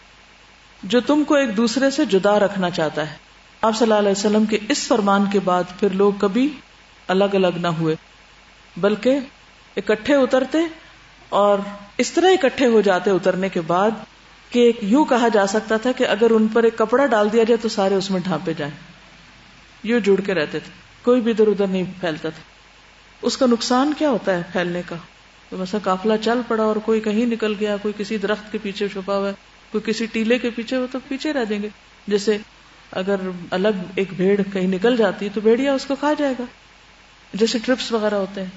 [0.82, 3.29] جو تم کو ایک دوسرے سے جدا رکھنا چاہتا ہے۔
[3.62, 6.48] آپ صلی اللہ علیہ وسلم کے اس فرمان کے بعد پھر لوگ کبھی
[7.08, 7.94] الگ الگ نہ ہوئے،
[8.76, 9.18] بلکہ
[9.76, 10.58] اکٹھے اترتے
[11.28, 11.58] اور
[11.98, 13.90] اس طرح اکٹھے ہو جاتے اترنے کے بعد
[14.50, 17.56] کہ یوں کہا جا سکتا تھا کہ اگر ان پر ایک کپڑا ڈال دیا جائے
[17.56, 18.72] تو سارے اس میں ڈھانپے جائیں۔
[19.82, 20.70] یوں جڑ کے رہتے تھے،
[21.02, 22.42] کوئی بھی ادھر ادھر نہیں پھیلتا تھا۔
[23.22, 24.96] اس کا نقصان کیا ہوتا ہے پھیلنے کا؟
[25.48, 28.88] تو مثلا کافلا چل پڑا اور کوئی کہیں نکل گیا، کوئی کسی درخت کے پیچھے
[28.88, 29.34] چھپا ہوا ہے،
[29.72, 31.68] کوئی کسی ٹیلے کے پیچھے ہو تو پیچھے رہ دیں گے۔
[32.06, 32.38] جیسے
[32.92, 33.16] اگر
[33.50, 36.44] الگ ایک بھیڑ کہیں نکل جاتی تو بھیڑیا اس کو کھا جائے گا۔
[37.34, 38.50] جیسے ٹرپس وغیرہ ہوتے ہیں،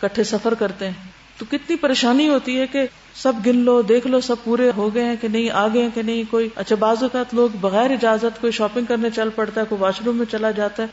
[0.00, 0.92] کٹھے سفر کرتے ہیں،
[1.38, 5.04] تو کتنی پریشانی ہوتی ہے کہ سب گن لو، دیکھ لو، سب پورے ہو گئے
[5.04, 8.52] ہیں کہ نہیں آگے ہیں کہ نہیں، کوئی اچھا بعض اوقات لوگ بغیر اجازت کوئی
[8.52, 10.88] شاپنگ کرنے چل پڑتا ہے، کوئی واش روم میں چلا جاتا ہے۔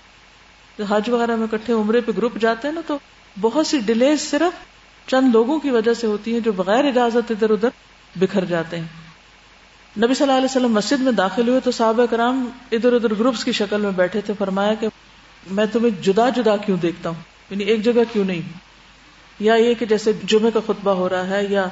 [0.89, 2.97] حج وغیرہ میں کٹھے عمرے پہ گروپ جاتے ہیں نا، تو
[3.41, 7.49] بہت سی ڈیلیز صرف چند لوگوں کی وجہ سے ہوتی ہیں جو بغیر اجازت ادھر
[7.49, 7.69] ادھر
[8.15, 9.08] بکھر جاتے ہیں۔
[9.97, 13.43] نبی صلی اللہ علیہ وسلم مسجد میں داخل ہوئے تو صحابہ کرام ادھر ادھر گروپس
[13.43, 14.87] کی شکل میں بیٹھے تھے، فرمایا کہ
[15.51, 18.41] میں تمہیں جدا جدا کیوں دیکھتا ہوں؟ یعنی ایک جگہ کیوں نہیں؟
[19.39, 21.65] یا یہ کہ جیسے جمعے کا خطبہ ہو رہا ہے یا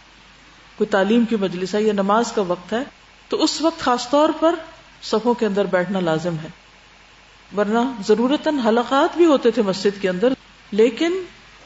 [0.78, 2.84] کوئی تعلیم کی مجلس ہے یا نماز کا وقت ہے،
[3.30, 4.56] تو اس وقت خاص طور پر
[5.02, 6.48] صفوں کے اندر بیٹھنا لازم ہے۔
[7.58, 10.34] ورنہ ضرورت حلقات بھی ہوتے تھے مسجد کے اندر،
[10.72, 11.22] لیکن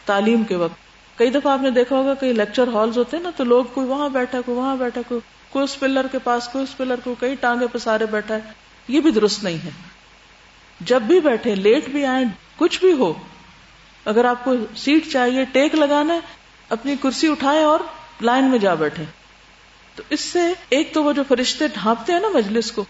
[0.05, 0.75] تعلیم کے وقت۔
[1.17, 3.87] کئی دفعہ آپ نے دیکھا ہوگا، کئی لیکچر ہالز ہوتے ہیں نا، تو لوگ کوئی
[3.87, 7.15] وہاں بیٹھا، کوئی وہاں بیٹھا، کوئی کوئی اس پلر کے پاس، کوئی اس پلر کو
[7.19, 8.39] کئی ٹانگے پہ سارے بیٹھا ہے،
[8.87, 9.69] یہ بھی درست نہیں ہے۔
[10.79, 12.23] جب بھی بیٹھے، لیٹ بھی آئے
[12.57, 13.13] کچھ بھی ہو،
[14.05, 16.19] اگر آپ کو سیٹ چاہیے، ٹیک لگانا ہے،
[16.69, 17.79] اپنی کرسی اٹھائے اور
[18.21, 19.03] لائن میں جا بیٹھے۔
[19.95, 22.85] تو اس سے ایک تو وہ جو فرشتے ڈھانپتے ہیں نا مجلس کو،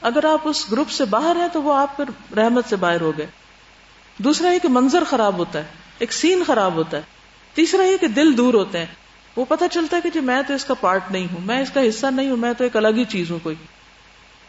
[0.00, 3.12] اگر آپ اس گروپ سے باہر ہیں تو وہ آپ پھر رحمت سے باہر ہو
[3.18, 3.26] گئے۔
[4.18, 5.64] دوسرا یہ کہ منظر خراب ہوتا ہے،
[5.98, 7.02] ایک سین خراب ہوتا ہے۔
[7.54, 8.86] تیسرا یہ کہ دل دور ہوتے ہیں۔
[9.36, 11.70] وہ پتہ چلتا ہے کہ جی میں تو اس کا پارٹ نہیں ہوں، میں اس
[11.70, 13.56] کا حصہ نہیں ہوں، میں تو ایک الگ ہی چیز ہوں کوئی۔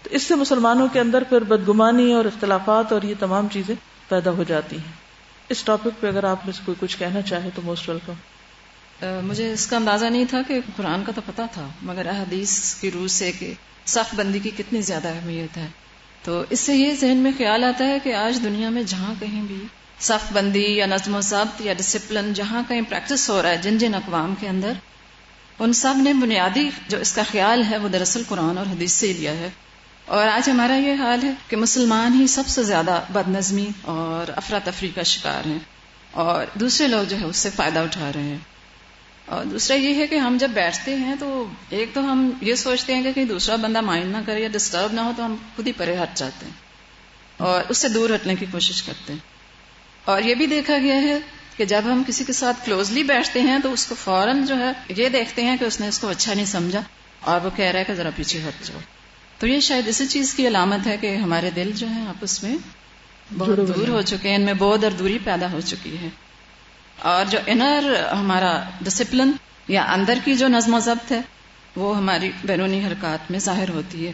[0.03, 3.75] تو اس سے مسلمانوں کے اندر پھر بدگمانی اور اختلافات اور یہ تمام چیزیں
[4.09, 4.91] پیدا ہو جاتی ہیں۔
[5.49, 8.13] اس ٹاپک پہ اگر آپ میں سے کوئی کچھ کہنا چاہے تو موسٹ ویلکم
[9.23, 12.91] مجھے اس کا اندازہ نہیں تھا کہ قرآن کا تو پتا تھا، مگر احادیث کی
[12.91, 13.53] روح سے کہ
[13.85, 15.67] صف بندی کی کتنی زیادہ اہمیت ہے۔
[16.23, 19.41] تو اس سے یہ ذہن میں خیال آتا ہے کہ آج دنیا میں جہاں کہیں
[19.41, 19.63] بھی
[20.03, 23.77] صف بندی یا نظم و ضبط یا ڈسپلن جہاں کہیں پریکٹس ہو رہا ہے، جن
[23.77, 24.71] جن اقوام کے اندر،
[25.59, 29.13] ان سب نے بنیادی جو اس کا خیال ہے وہ دراصل قرآن اور حدیث سے
[29.13, 29.49] لیا ہے۔
[30.05, 34.31] اور آج ہمارا یہ حال ہے کہ مسلمان ہی سب سے زیادہ بد نظمی اور
[34.35, 35.59] افراتفری کا شکار ہیں
[36.11, 38.37] اور دوسرے لوگ جو ہے اس سے فائدہ اٹھا رہے ہیں۔
[39.25, 42.95] اور دوسرا یہ ہے کہ ہم جب بیٹھتے ہیں تو ایک تو ہم یہ سوچتے
[42.95, 45.67] ہیں کہ کہیں دوسرا بندہ مائنڈ نہ کرے یا ڈسٹرب نہ ہو تو ہم خود
[45.67, 46.53] ہی پرے ہٹ جاتے ہیں
[47.37, 49.32] اور اس سے دور ہٹنے کی کوشش کرتے ہیں۔
[50.05, 51.19] اور یہ بھی دیکھا گیا ہے
[51.57, 54.71] کہ جب ہم کسی کے ساتھ کلوزلی بیٹھتے ہیں تو اس کو فوراً جو ہے
[54.97, 56.81] یہ دیکھتے ہیں کہ اس نے اس کو اچھا نہیں سمجھا
[57.19, 58.77] اور وہ کہہ رہا ہے کہ ذرا پیچھے ہٹ جاؤ۔
[59.39, 62.55] تو یہ شاید اسی چیز کی علامت ہے کہ ہمارے دل جو ہے آپس میں
[63.37, 66.09] بہت دور ہو چکے ہیں ان میں بہت اور دوری پیدا ہو چکی ہے۔
[66.99, 69.31] اور جو انر ہمارا ڈسپلن
[69.67, 71.21] یا اندر کی جو نظم و ضبط ہے
[71.75, 74.11] وہ ہماری بیرونی حرکات میں ظاہر ہوتی ہے۔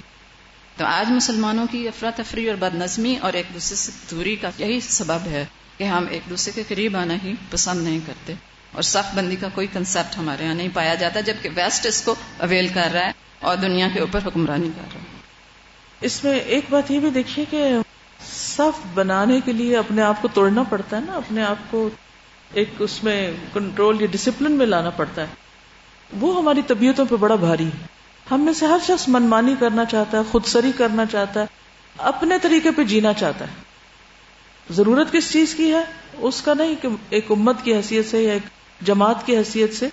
[0.78, 4.80] تو آج مسلمانوں کی افراتفری اور بد نظمی اور ایک دوسرے سے دوری کا یہی
[4.80, 5.45] سبب ہے۔
[5.80, 8.34] کہ ہم ایک دوسرے کے قریب آنا ہی پسند نہیں کرتے۔
[8.72, 12.15] اور صف بندی کا کوئی کنسپٹ ہمارے یہاں نہیں پایا جاتا، جبکہ ویسٹ اس کو
[12.38, 15.06] اویل کر رہا ہے اور دنیا کے اوپر حکمرانی کر رہا ہے۔
[16.02, 17.78] اس میں ایک بات یہ بھی دیکھیے کہ
[18.32, 21.89] صف بنانے کے لیے اپنے آپ کو توڑنا پڑتا ہے نا، اپنے آپ کو
[22.54, 25.28] ایک اس میں کنٹرول یا ڈسپلن میں لانا پڑتا ہے۔
[26.20, 27.86] وہ ہماری طبیعتوں پہ بڑا بھاری ہے۔
[28.32, 31.46] ہم میں سے ہر شخص منمانی کرنا چاہتا ہے خود سری کرنا چاہتا ہے،
[31.98, 33.68] اپنے طریقے پہ جینا چاہتا ہے۔
[34.71, 35.84] ضرورت کس چیز کی ہے؟
[36.17, 38.41] اس کا نہیں کہ ایک امت کی حیثیت سے یا ایک
[38.82, 39.89] جماعت کی حیثیت سے۔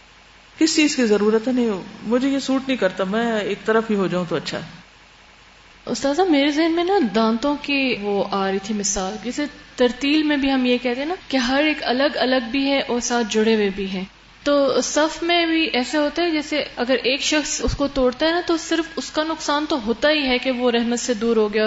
[0.59, 1.71] کس چیز کی ضرورت ہے؟ نہیں،
[2.03, 4.63] مجھے یہ سوٹ نہیں کرتا، میں ایک طرف ہی ہو جاؤں تو اچھا ہے۔
[5.87, 9.45] استاذہ، میرے ذہن میں نا دانتوں کی وہ آ رہی تھی مثال۔ جیسے
[9.77, 12.81] ترتیل میں بھی ہم یہ کہتے ہیں نا کہ ہر ایک الگ الگ بھی ہے
[12.81, 14.05] اور ساتھ جڑے ہوئے بھی ہیں۔
[14.45, 18.33] تو صف میں بھی ایسا ہوتا ہے جیسے اگر ایک شخص اس کو توڑتا ہے
[18.33, 21.37] نا تو صرف اس کا نقصان تو ہوتا ہی ہے کہ وہ رحمت سے دور
[21.37, 21.67] ہو گیا۔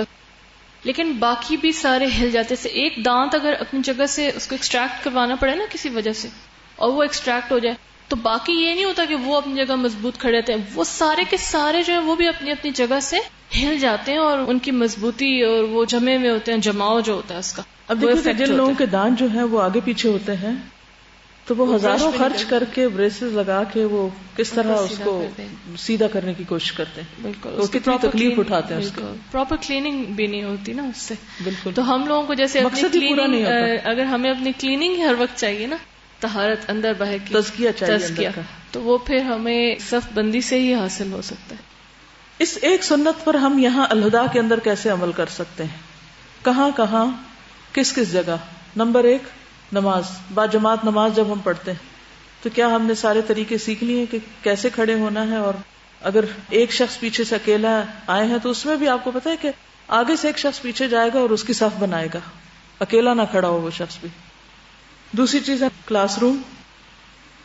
[0.83, 4.55] لیکن باقی بھی سارے ہل جاتے سے ایک دانت اگر اپنی جگہ سے اس کو
[4.55, 6.27] ایکسٹریکٹ کروانا پڑے نا کسی وجہ سے
[6.75, 7.75] اور وہ ایکسٹریکٹ ہو جائے
[8.07, 11.23] تو باقی یہ نہیں ہوتا کہ وہ اپنی جگہ مضبوط کھڑے رہتے ہیں۔ وہ سارے
[11.29, 13.17] کے سارے جو ہیں وہ بھی اپنی اپنی جگہ سے
[13.61, 17.13] ہل جاتے ہیں اور ان کی مضبوطی اور وہ جمے میں ہوتے ہیں جماؤ جو
[17.13, 18.05] ہوتا ہے اس کا۔ اب
[18.37, 20.55] جن لوگوں کے دان جو ہیں وہ آگے پیچھے ہوتے ہیں
[21.49, 25.25] تو وہ ہزاروں خرچ کر کے بریسز لگا کے وہ کس طرح اس کو
[25.77, 28.81] سیدھا کرنے کی کوشش کرتے ہیں۔ بالکل کتنی تکلیف اٹھاتے ہیں
[29.31, 34.03] پراپر کلیننگ بھی نہیں ہوتی نا اس سے۔ بالکل۔ تو ہم لوگوں کو جیسے اگر
[34.03, 35.75] ہمیں اپنی کلیننگ ہر وقت چاہیے نا
[36.19, 38.29] تہارت اندر بہ کی تزکیہ چاہیے
[38.71, 41.62] تو وہ پھر ہمیں صف بندی سے ہی حاصل ہو سکتا ہے۔
[42.39, 45.77] اس ایک سنت پر ہم یہاں الہدا کے اندر کیسے عمل کر سکتے ہیں؟
[46.45, 47.05] کہاں کہاں
[47.73, 48.35] کس کس جگہ؟
[48.75, 49.21] نمبر ایک
[49.73, 50.03] نماز
[50.34, 51.89] با جماعت نماز جب ہم پڑھتے ہیں،
[52.43, 55.53] تو کیا ہم نے سارے طریقے سیکھ لیے کہ کیسے کھڑے ہونا ہے؟ اور
[56.01, 59.29] اگر ایک شخص پیچھے سے اکیلا آئے ہیں، تو اس میں بھی آپ کو پتا
[59.29, 59.51] ہے کہ
[59.88, 62.19] آگے سے ایک شخص پیچھے جائے گا اور اس کی صف بنائے گا۔
[62.79, 64.10] اکیلا نہ کھڑا ہو وہ شخص بھی۔
[65.12, 66.38] دوسری چیز ہے کلاس روم۔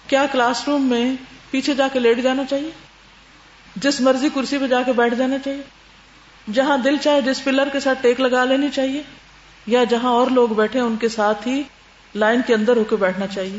[0.07, 1.17] کیا کلاس روم میں
[1.51, 2.71] پیچھے جا کے لیٹ جانا چاہیے؟
[3.77, 5.63] جس مرضی کرسی پہ جا کے بیٹھ جانا چاہیے۔
[6.53, 9.03] جہاں دل چاہے، جس پلر کے ساتھ ٹیک لگا لینی چاہیے۔
[9.67, 11.63] یا جہاں اور لوگ بیٹھے ان کے ساتھ ہی
[12.14, 13.59] لائن کے اندر ہو کے بیٹھنا چاہیے۔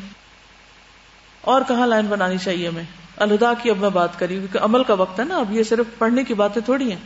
[1.41, 2.83] اور کہاں لائن بنانی چاہیے ہمیں؟
[3.17, 5.85] الہدا کی اب میں بات کری کیونکہ عمل کا وقت ہے نا، اب یہ صرف
[5.97, 6.99] پڑھنے کی باتیں تھوڑی ہیں۔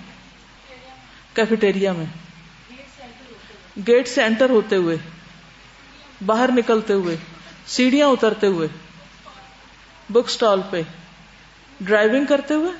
[1.34, 2.06] کیفیٹیریا میں۔
[3.88, 4.98] گیٹ سے انٹر ہوتے ہوئے،
[6.26, 7.18] باہر نکلتے ہوئے،
[7.68, 8.68] سیڑھیاں اترتے ہوئے،
[10.10, 10.82] بک اسٹال پہ،
[11.82, 12.72] ڈرائیونگ کرتے ہوئے،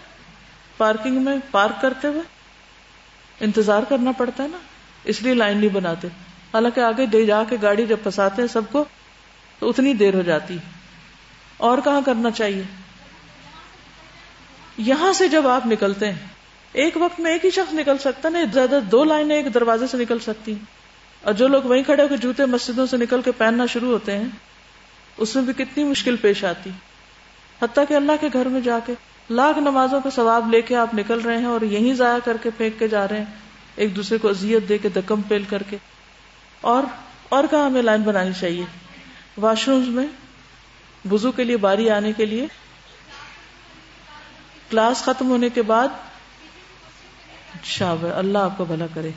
[0.78, 2.22] پارکنگ میں پارک کرتے ہوئے،
[3.40, 4.58] انتظار کرنا پڑتا ہے نا،
[5.04, 6.08] اس لیے لائن نہیں بناتے۔
[6.54, 8.84] حالانکہ آگے دے جا کے گاڑی جب پھنساتے ہیں سب کو،
[9.60, 10.58] تو اتنی دیر ہو جاتی
[11.58, 12.64] اور کہاں کرنا چاہیے؟
[14.78, 16.28] یہاں سے جب آپ نکلتے ہیں،
[16.74, 19.98] ایک وقت میں ایک ہی شخص نکل سکتا نا زیادہ دو لائنیں ایک دروازے سے
[19.98, 20.54] نکل سکتی
[21.24, 24.18] اور جو لوگ وہیں کھڑے ہو کے جوتے مسجدوں سے نکل کے پہننا شروع ہوتے
[24.18, 24.28] ہیں،
[25.18, 26.70] اس میں بھی کتنی مشکل پیش آتی۔
[27.62, 28.94] حتیٰ کہ اللہ کے گھر میں جا کے
[29.30, 32.50] لاکھ نمازوں کا ثواب لے کے آپ نکل رہے ہیں اور یہیں ضائع کر کے
[32.58, 33.26] پھینک کے جا رہے ہیں،
[33.76, 35.78] ایک دوسرے کو اذیت دے کے دکم پیل کر کے۔
[36.62, 36.84] اور
[37.30, 38.66] اور کہاں ہمیں لائن بنانی چاہیے؟
[39.38, 40.08] واش روم میں
[41.12, 42.48] وزو کے لیے، باری آنے کے لیے۔
[44.70, 45.88] کلاس ختم ہونے کے بعد
[47.64, 49.12] شاب اللہ آپ کو بھلا کرے۔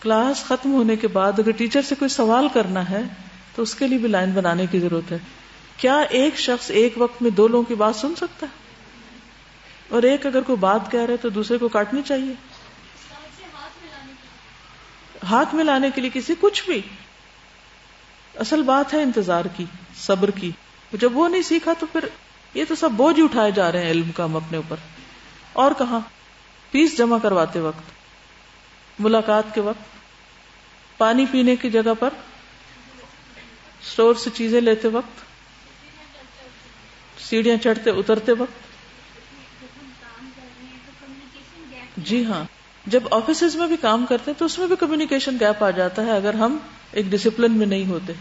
[0.00, 3.02] کلاس ختم ہونے کے بعد اگر ٹیچر سے کوئی سوال کرنا ہے،
[3.54, 5.18] تو اس کے لیے بھی لائن بنانے کی ضرورت ہے۔
[5.76, 8.64] کیا ایک شخص ایک وقت میں دو لوگوں کی بات سن سکتا ہے؟
[9.88, 12.34] اور ایک اگر کوئی بات کہہ رہے تو دوسرے کو کاٹنی چاہیے۔
[15.30, 16.80] ہاتھ میں لانے کے لیے کسی کچھ بھی۔
[18.36, 19.64] اصل بات ہے انتظار کی،
[19.96, 20.50] صبر کی۔
[20.92, 22.04] جب وہ نہیں سیکھا تو پھر
[22.54, 24.76] یہ تو سب بوجھ اٹھائے جا رہے ہیں علم کا ہم اپنے اوپر۔
[25.52, 26.00] اور کہاں؟
[26.72, 27.90] فیس جمع کرواتے وقت،
[29.00, 29.84] ملاقات کے وقت،
[30.98, 32.10] پانی پینے کی جگہ پر
[33.82, 35.20] اسٹور سے چیزیں لیتے وقت،
[37.22, 38.64] سیڑھیاں چڑھتے، اترتے وقت۔
[41.96, 42.44] جی ہاں۔
[42.86, 46.06] جب آفیسز میں بھی کام کرتے ہیں تو اس میں بھی کمیونیکیشن گیپ آ جاتا
[46.06, 46.58] ہے اگر ہم
[46.92, 48.12] ایک ڈسپلن میں نہیں ہوتے۔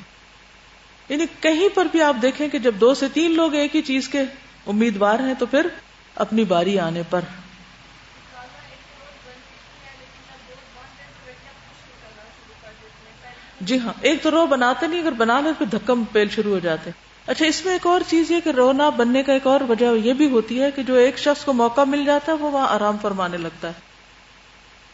[1.10, 4.10] یعنی کہیں پر بھی آپ دیکھیں کہ جب دو سے تین لوگ ایک ہی چیز
[4.10, 4.22] کے
[4.68, 5.68] امیدوار ہیں تو پھر
[6.16, 7.20] اپنی باری آنے پر۔
[13.62, 16.60] جی ہاں ایک تو رو بناتے نہیں، اگر بنا لے پھر دھکم پیل شروع ہو
[16.60, 16.90] جاتے۔
[17.28, 20.14] اچھا اس میں ایک اور چیز یہ کہ رونا بننے کا ایک اور وجہ یہ
[20.14, 22.98] بھی ہوتی ہے کہ جو ایک شخص کو موقع مل جاتا ہے، وہ وہاں آرام
[23.02, 23.93] فرمانے لگتا ہے۔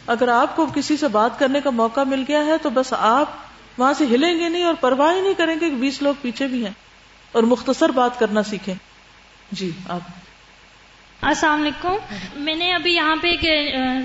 [0.09, 3.29] اگر آپ کو کسی سے بات کرنے کا موقع مل گیا ہے تو بس آپ
[3.77, 6.65] وہاں سے ہلیں گے نہیں اور پرواہ نہیں کریں گے کہ بیس لوگ پیچھے بھی
[6.65, 6.73] ہیں
[7.31, 8.75] اور مختصر بات کرنا سیکھیں۔
[9.51, 9.99] جی آپ۔
[11.21, 11.95] السلام علیکم۔
[12.35, 13.45] میں نے ابھی یہاں پہ ایک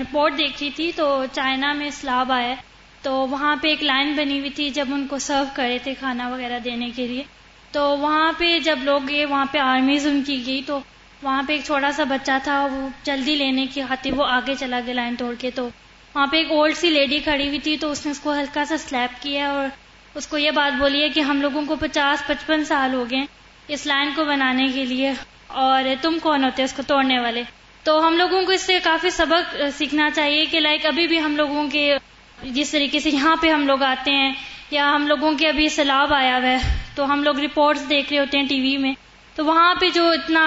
[0.01, 2.55] رپورٹ دیکھی تھی تو چائنا میں سلاب آیا
[3.01, 6.27] تو وہاں پہ ایک لائن بنی ہوئی تھی جب ان کو سرو کرے تھے کھانا
[6.27, 7.23] وغیرہ دینے کے لیے۔
[7.71, 10.79] تو وہاں پہ جب لوگ گئے وہاں پہ آرمیز ان کی گئی تو
[11.23, 14.79] وہاں پہ ایک چھوٹا سا بچہ تھا، وہ جلدی لینے کی خاطر وہ آگے چلا
[14.85, 15.69] گیا لائن توڑ کے۔ تو
[16.15, 18.65] وہاں پہ ایک اولڈ سی لیڈی کھڑی ہوئی تھی تو اس نے اس کو ہلکا
[18.65, 19.67] سا سلیپ کیا اور
[20.15, 23.25] اس کو یہ بات بولی ہے کہ ہم لوگوں کو پچاس پچپن سال ہو گئے
[23.67, 25.13] اس لائن کو بنانے کے لیے
[25.47, 27.43] اور تم کون ہوتے اس کو توڑنے والے؟
[27.83, 31.35] تو ہم لوگوں کو اس سے کافی سبق سیکھنا چاہیے کہ لائک ابھی بھی ہم
[31.35, 31.97] لوگوں کے
[32.43, 34.33] جس طریقے سے یہاں پہ ہم لوگ آتے ہیں
[34.71, 36.57] یا ہم لوگوں کے ابھی سیلاب آیا ہوا ہے،
[36.95, 38.93] تو ہم لوگ رپورٹس دیکھ رہے ہوتے ہیں ٹی وی میں۔
[39.35, 40.41] تو وہاں پہ جو اتنا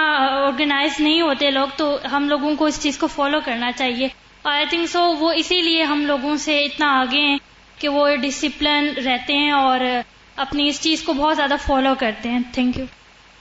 [0.45, 4.07] آرگنائز نہیں ہوتے لوگ، تو ہم لوگوں کو اس چیز کو فالو کرنا چاہیے۔
[4.43, 7.37] آئی تھنک سو وہ اسی لیے ہم لوگوں سے اتنا آگے ہیں
[7.77, 10.01] کہ وہ ڈسپلن رہتے ہیں اور uh,
[10.35, 12.39] اپنی اس چیز کو بہت زیادہ فالو کرتے ہیں.
[12.53, 12.85] تھینک یو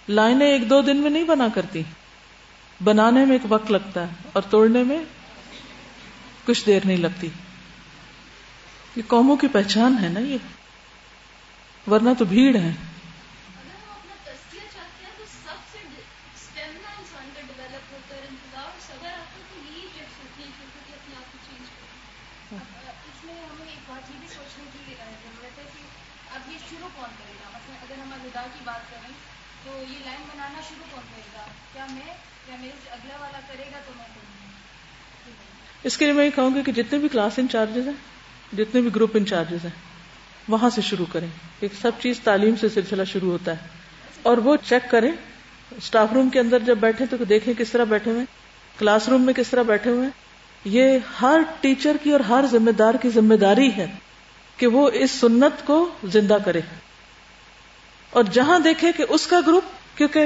[0.08, 1.82] لائنیں ایک دو دن میں نہیں بنا کرتی.
[2.84, 4.98] بنانے میں ایک وقت لگتا ہے اور توڑنے میں
[6.44, 7.28] کچھ دیر نہیں لگتی.
[8.96, 10.38] یہ قوموں کی پہچان ہے نا یہ.
[11.90, 12.72] ورنہ تو بھیڑ ہے.
[35.88, 38.90] اس کے لیے میں یہ کہوں گی کہ جتنے بھی کلاس انچارجز ہیں، جتنے بھی
[38.94, 39.72] گروپ انچارجز ہیں،
[40.48, 41.26] وہاں سے شروع کریں۔
[41.60, 43.66] ایک سب چیز تعلیم سے سلسلہ شروع ہوتا ہے۔
[44.22, 45.12] اور وہ چیک کریں۔
[45.76, 48.24] اسٹاف روم کے اندر جب بیٹھے تو دیکھیں کس طرح بیٹھے ہوئے
[48.78, 50.08] کلاس روم میں کس طرح بیٹھے ہوئے
[50.64, 53.86] یہ ہر ٹیچر کی اور ہر ذمہ دار کی ذمہ داری ہے
[54.56, 56.60] کہ وہ اس سنت کو زندہ کرے۔
[58.10, 59.64] اور جہاں دیکھے کہ اس کا گروپ
[59.98, 60.24] کیونکہ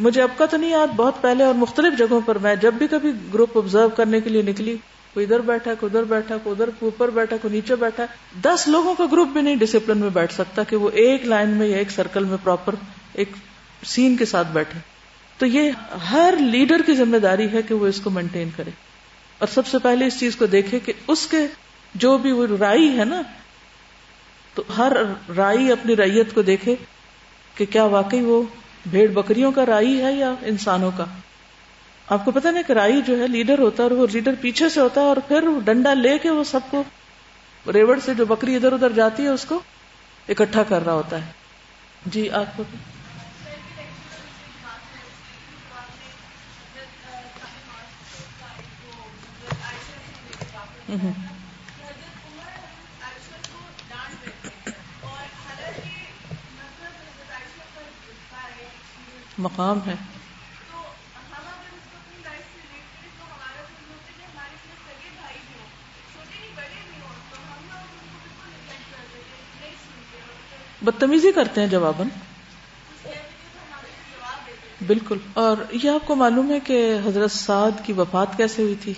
[0.00, 2.86] مجھے اب کا تو نہیں یاد، بہت پہلے اور مختلف جگہوں پر میں جب بھی
[2.86, 4.76] کبھی گروپ آبزرو کرنے کے لیے نکلی۔
[5.14, 8.06] کوئی ادھر بیٹھا کوئی ادھر بیٹھا کوئی ادھر اوپر بیٹھا کوئی نیچے بیٹھا
[8.42, 11.66] دس لوگوں کا گروپ بھی نہیں ڈسپلن میں بیٹھ سکتا کہ وہ ایک لائن میں
[11.66, 12.74] یا ایک سرکل میں پراپر
[13.12, 13.28] ایک
[13.84, 14.80] سین کے ساتھ بیٹھے۔
[15.38, 15.70] تو یہ
[16.10, 18.70] ہر لیڈر کی ذمہ داری ہے کہ وہ اس کو مینٹین کرے۔
[19.38, 21.46] اور سب سے پہلے اس چیز کو دیکھے کہ اس کے
[21.94, 23.22] جو بھی وہ رائی ہے نا،
[24.54, 24.92] تو ہر
[25.36, 26.74] رائی اپنی ریت کو دیکھے
[27.54, 28.42] کہ کیا واقعی وہ
[28.90, 31.04] بھیڑ بکریوں کا رائی ہے یا انسانوں کا؟
[32.08, 34.68] آپ کو پتا نا کہ رائی جو ہے لیڈر ہوتا ہے اور وہ لیڈر پیچھے
[34.68, 36.82] سے ہوتا ہے اور پھر ڈنڈا لے کے وہ سب کو
[37.66, 39.60] ریوڑ سے جو بکری ادھر ادھر جاتی ہے اس کو
[40.28, 41.30] اکٹھا کر رہا ہوتا ہے۔
[42.06, 42.62] جی آپ کو
[59.38, 59.94] مقام ہے۔
[70.82, 72.06] بدتمیزی کرتے ہیں جواباً۔
[74.86, 78.94] بالکل۔ اور یہ آپ کو معلوم ہے کہ حضرت سعد کی وفات کیسے ہوئی تھی؟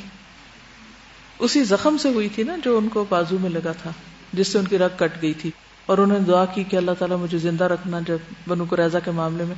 [1.38, 3.90] اسی زخم سے ہوئی تھی نا جو ان کو بازو میں لگا تھا،
[4.32, 5.50] جس سے ان کی رگ کٹ گئی تھی۔
[5.86, 8.98] اور انہوں نے دعا کی کہ اللہ تعالیٰ مجھے زندہ رکھنا جب بنو کو ریزا
[8.98, 9.54] کے معاملے میں۔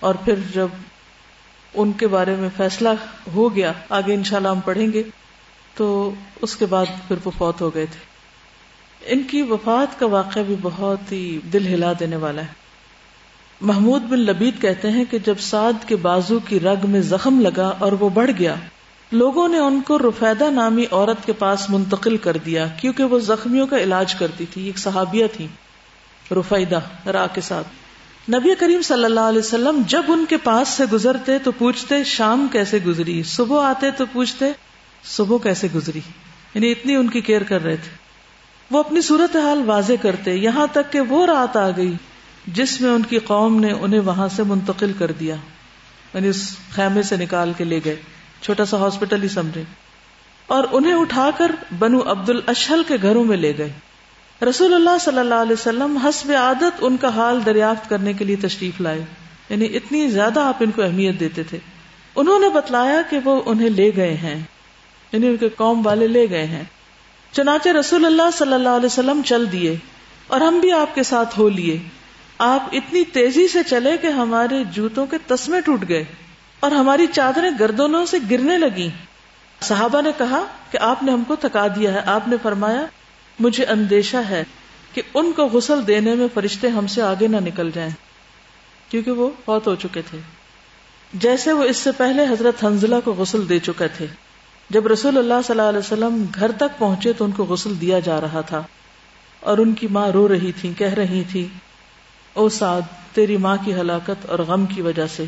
[0.00, 0.68] اور پھر جب
[1.74, 2.88] ان کے بارے میں فیصلہ
[3.34, 5.02] ہو گیا، آگے انشاءاللہ ہم پڑھیں گے،
[5.74, 8.09] تو اس کے بعد پھر وہ فوت ہو گئے تھے۔
[9.06, 12.60] ان کی وفات کا واقعہ بھی بہت ہی دل ہلا دینے والا ہے۔
[13.60, 17.72] محمود بن لبید کہتے ہیں کہ جب سعد کے بازو کی رگ میں زخم لگا
[17.78, 18.54] اور وہ بڑھ گیا،
[19.12, 23.66] لوگوں نے ان کو رفیدہ نامی عورت کے پاس منتقل کر دیا، کیونکہ وہ زخمیوں
[23.66, 25.46] کا علاج کرتی تھی، ایک صحابیہ تھی
[26.30, 27.68] رفیدہ، را کے ساتھ۔
[28.30, 32.46] نبی کریم صلی اللہ علیہ وسلم جب ان کے پاس سے گزرتے تو پوچھتے، شام
[32.52, 34.44] کیسے گزری؟ صبح آتے تو پوچھتے،
[35.04, 36.00] صبح کیسے گزری؟
[36.54, 38.09] یعنی اتنی ان کی کیئر کر رہے تھے۔
[38.70, 41.92] وہ اپنی صورت حال واضح کرتے، یہاں تک کہ وہ رات آ گئی
[42.46, 45.34] جس میں ان کی قوم نے انہیں وہاں سے منتقل کر دیا
[46.14, 47.96] یعنی اس خیمے سے نکال کے لے گئے،
[48.42, 49.62] چھوٹا سا ہاسپٹل ہی سمجھے
[50.46, 53.72] اور انہیں اٹھا کر بنو عبد الشل کے گھروں میں لے گئے۔
[54.44, 58.36] رسول اللہ صلی اللہ علیہ وسلم حسب عادت ان کا حال دریافت کرنے کے لیے
[58.36, 59.04] تشریف لائے
[59.48, 61.58] یعنی اتنی زیادہ آپ ان کو اہمیت دیتے تھے۔
[62.16, 64.42] انہوں نے بتلایا کہ وہ انہیں لے گئے ہیں
[65.12, 66.64] یعنی ان کے قوم والے لے گئے ہیں۔
[67.32, 69.76] چنانچہ رسول اللہ صلی اللہ علیہ وسلم چل دیے
[70.26, 71.78] اور ہم بھی آپ کے ساتھ ہو لیے۔
[72.38, 76.04] آپ اتنی تیزی سے چلے کہ ہمارے جوتوں کے تسمے ٹوٹ گئے
[76.60, 78.88] اور ہماری چادریں گردونوں سے گرنے لگی
[79.60, 82.86] صحابہ نے کہا کہ آپ نے ہم کو تھکا دیا ہے۔ آپ نے فرمایا،
[83.38, 84.44] مجھے اندیشہ ہے
[84.94, 87.90] کہ ان کو غسل دینے میں فرشتے ہم سے آگے نہ نکل جائیں۔
[88.88, 90.18] کیونکہ وہ بہت ہو چکے تھے۔
[91.14, 94.06] جیسے وہ اس سے پہلے حضرت حنزلہ کو غسل دے چکے تھے۔
[94.70, 97.98] جب رسول اللہ صلی اللہ علیہ وسلم گھر تک پہنچے تو ان کو غسل دیا
[97.98, 98.62] جا رہا تھا
[99.40, 101.48] اور ان کی ماں رو رہی تھی، کہہ رہی تھی،
[102.32, 102.80] او سعد،
[103.12, 105.24] تیری ماں کی ہلاکت اور غم کی وجہ سے.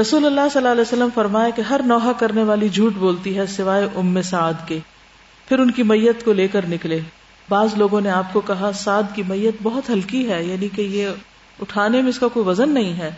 [0.00, 3.46] رسول اللہ صلی اللہ علیہ وسلم فرمایا کہ ہر نوحہ کرنے والی جھوٹ بولتی ہے
[3.46, 4.78] سوائے ام سعد کے۔
[5.48, 7.00] پھر ان کی میت کو لے کر نکلے۔
[7.48, 11.08] بعض لوگوں نے آپ کو کہا، سعد کی میت بہت ہلکی ہے یعنی کہ یہ
[11.60, 13.10] اٹھانے میں اس کا کوئی وزن نہیں ہے۔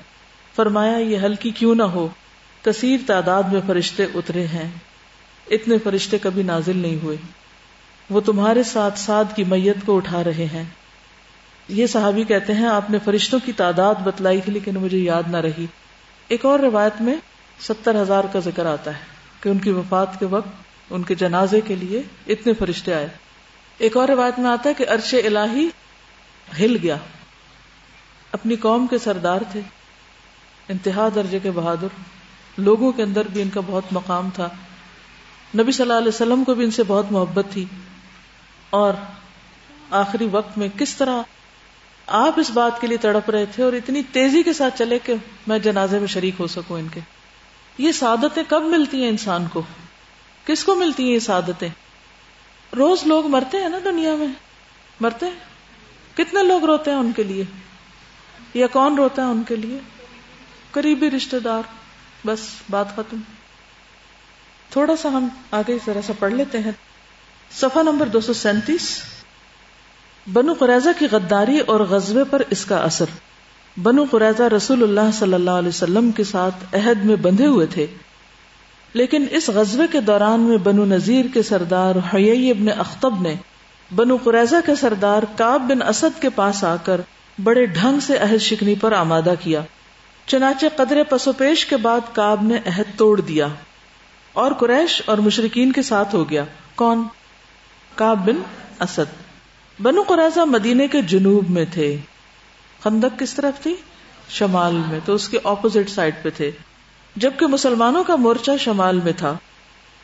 [0.57, 2.09] فرمایا، یہ ہلکی کیوں نہ ہو؟
[2.63, 4.71] کثیر تعداد میں فرشتے اترے ہیں۔
[5.51, 7.17] اتنے فرشتے کبھی نازل نہیں ہوئے۔
[8.11, 10.65] وہ تمہارے ساتھ سعد کی میت کو اٹھا رہے ہیں۔
[11.69, 15.37] یہ صحابی کہتے ہیں، آپ نے فرشتوں کی تعداد بتلائی تھی لیکن مجھے یاد نہ
[15.37, 15.67] رہی۔
[16.29, 17.15] ایک اور روایت میں
[17.61, 19.05] ستر ہزار کا ذکر آتا ہے
[19.41, 20.49] کہ ان کی وفات کے وقت
[20.91, 23.09] ان کے جنازے کے لیے اتنے فرشتے آئے۔
[23.79, 25.69] ایک اور روایت میں آتا ہے کہ عرش الہی
[26.61, 26.97] ہل گیا۔
[28.33, 29.61] اپنی قوم کے سردار تھے۔
[30.69, 31.87] انتہا درجے کے بہادر۔
[32.59, 34.49] لوگوں کے اندر بھی ان کا بہت مقام تھا۔
[35.59, 37.65] نبی صلی اللہ علیہ وسلم کو بھی ان سے بہت محبت تھی۔
[38.71, 38.95] اور
[39.91, 41.23] آخری وقت میں کس طرح
[42.07, 45.15] آپ اس بات کے لیے تڑپ رہے تھے اور اتنی تیزی کے ساتھ چلے کہ
[45.47, 47.01] میں جنازے میں شریک ہو سکوں ان کے۔
[47.79, 49.63] یہ سعادتیں کب ملتی ہیں انسان کو؟
[50.47, 51.69] کس کو ملتی ہیں یہ سعادتیں؟
[52.77, 54.29] روز لوگ مرتے ہیں نا دنیا میں۔
[55.01, 55.35] مرتے ہیں؟
[56.17, 57.45] کتنے لوگ روتے ہیں ان کے لیے؟
[58.55, 59.79] یا کون روتا ہے ان کے لیے؟
[60.71, 61.63] قریبی رشتے دار۔
[62.27, 62.41] بس،
[62.71, 63.17] بات ختم۔
[64.75, 66.73] تھوڑا سا ہم آگے ذرا سا پڑھ لیتے ہیں۔
[67.61, 69.03] صفحہ نمبر دو سو سینتیس۔
[70.33, 73.05] بنو قریضہ کی غداری اور غزبے پر اس کا اثر۔
[73.83, 77.87] بنو قریضہ رسول اللہ صلی اللہ علیہ وسلم کے ساتھ عہد میں بندھے ہوئے تھے۔
[78.93, 83.35] لیکن اس غزبے کے دوران میں بنو نذیر کے سردار حیی ابن اختب نے
[83.95, 87.01] بنو قریضہ کے سردار کاب بن اسد کے پاس آ کر
[87.43, 89.61] بڑے ڈھنگ سے عہد شکنی پر آمادہ کیا۔
[90.27, 93.49] چنانچہ قدر پسو پیش کے بعد کاب نے عہد توڑ دیا۔
[94.35, 97.03] اور قریش اور مشرقین کے ساتھ ہو گیا۔ کون؟
[97.95, 98.43] کاب بن
[98.81, 99.23] اسد۔
[99.83, 101.97] بنو قرضہ مدینے کے جنوب میں تھے۔
[102.83, 103.77] خندق کس طرف تھی؟
[104.29, 106.51] شمال میں، تو اس کے اپوزٹ سائڈ پہ تھے۔
[107.17, 109.37] جبکہ مسلمانوں کا مورچہ شمال میں تھا۔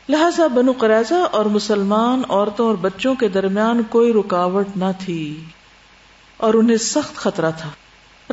[0.09, 5.43] لہذا بنو قرضہ اور مسلمان عورتوں اور بچوں کے درمیان کوئی رکاوٹ نہ تھی۔
[6.37, 7.69] اور انہیں سخت خطرہ تھا۔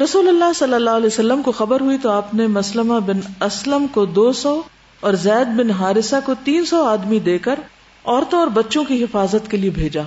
[0.05, 3.87] رسول اللہ صلی اللہ علیہ وسلم کو خبر ہوئی تو آپ نے مسلمہ بن اسلم
[3.87, 4.63] کو دو سو
[5.01, 7.61] اور زید بن حارثہ کو تین سو آدمی دے کر
[8.05, 10.03] عورتوں اور بچوں کی حفاظت کے لیے بھیجا،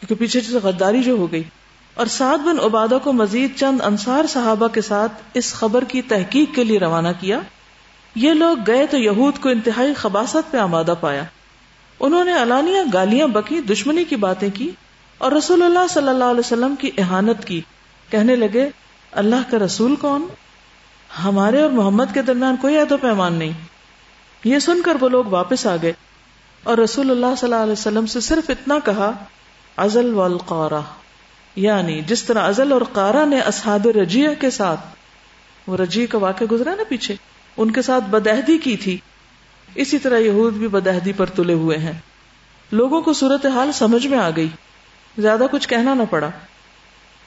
[0.00, 1.42] کیونکہ پیچھے سے غداری جو ہو گئی۔
[1.94, 6.54] اور سعد بن عبادہ کو مزید چند انصار صحابہ کے ساتھ اس خبر کی تحقیق
[6.54, 7.40] کے لیے روانہ کیا۔
[8.14, 11.22] یہ لوگ گئے تو یہود کو انتہائی خباست پہ آمادہ پایا۔
[12.00, 14.70] انہوں نے علانیہ گالیاں بکی دشمنی کی باتیں کی
[15.18, 17.60] اور رسول اللہ صلی اللہ علیہ وسلم کی احانت کی۔
[18.10, 18.68] کہنے لگے،
[19.12, 20.26] اللہ کا رسول کون؟
[21.24, 23.52] ہمارے اور محمد کے درمیان کوئی عہد و پیمان نہیں۔
[24.44, 25.92] یہ سن کر وہ لوگ واپس آ گئے
[26.62, 29.12] اور رسول اللہ صلی اللہ علیہ وسلم سے صرف اتنا کہا،
[29.76, 30.80] ازل والقارہ.
[31.56, 34.80] یعنی جس طرح ازل اور قارا نے اصحاب رجیہ کے ساتھ،
[35.66, 37.14] وہ رجی کا واقع گزرا نا پیچھے،
[37.56, 38.98] ان کے ساتھ بدہدی کی تھی۔
[39.74, 41.92] اسی طرح یہود بھی بدہدی پر تلے ہوئے ہیں۔
[42.72, 44.48] لوگوں کو صورت حال سمجھ میں آ گئی۔
[45.18, 46.30] زیادہ کچھ کہنا نہ پڑا۔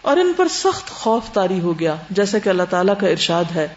[0.01, 3.67] اور ان پر سخت خوف تاری ہو گیا، جیسا کہ اللہ تعالیٰ کا ارشاد ہے۔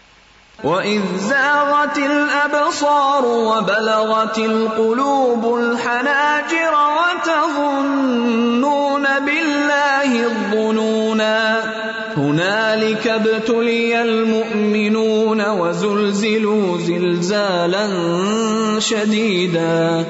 [0.63, 11.61] وَإِذْ زَاغَتِ الْأَبْصَارُ وَبَلَغَتِ الْقُلُوبُ الْحَنَاجِرَ وَتَظُنُّونَ بِاللَّهِ الظُّنُونَا
[12.17, 17.87] هُنَالِكَ ابْتُلِيَ الْمُؤْمِنُونَ وَزُلْزِلُوا زِلْزَالًا
[18.81, 20.01] شَدِيدًا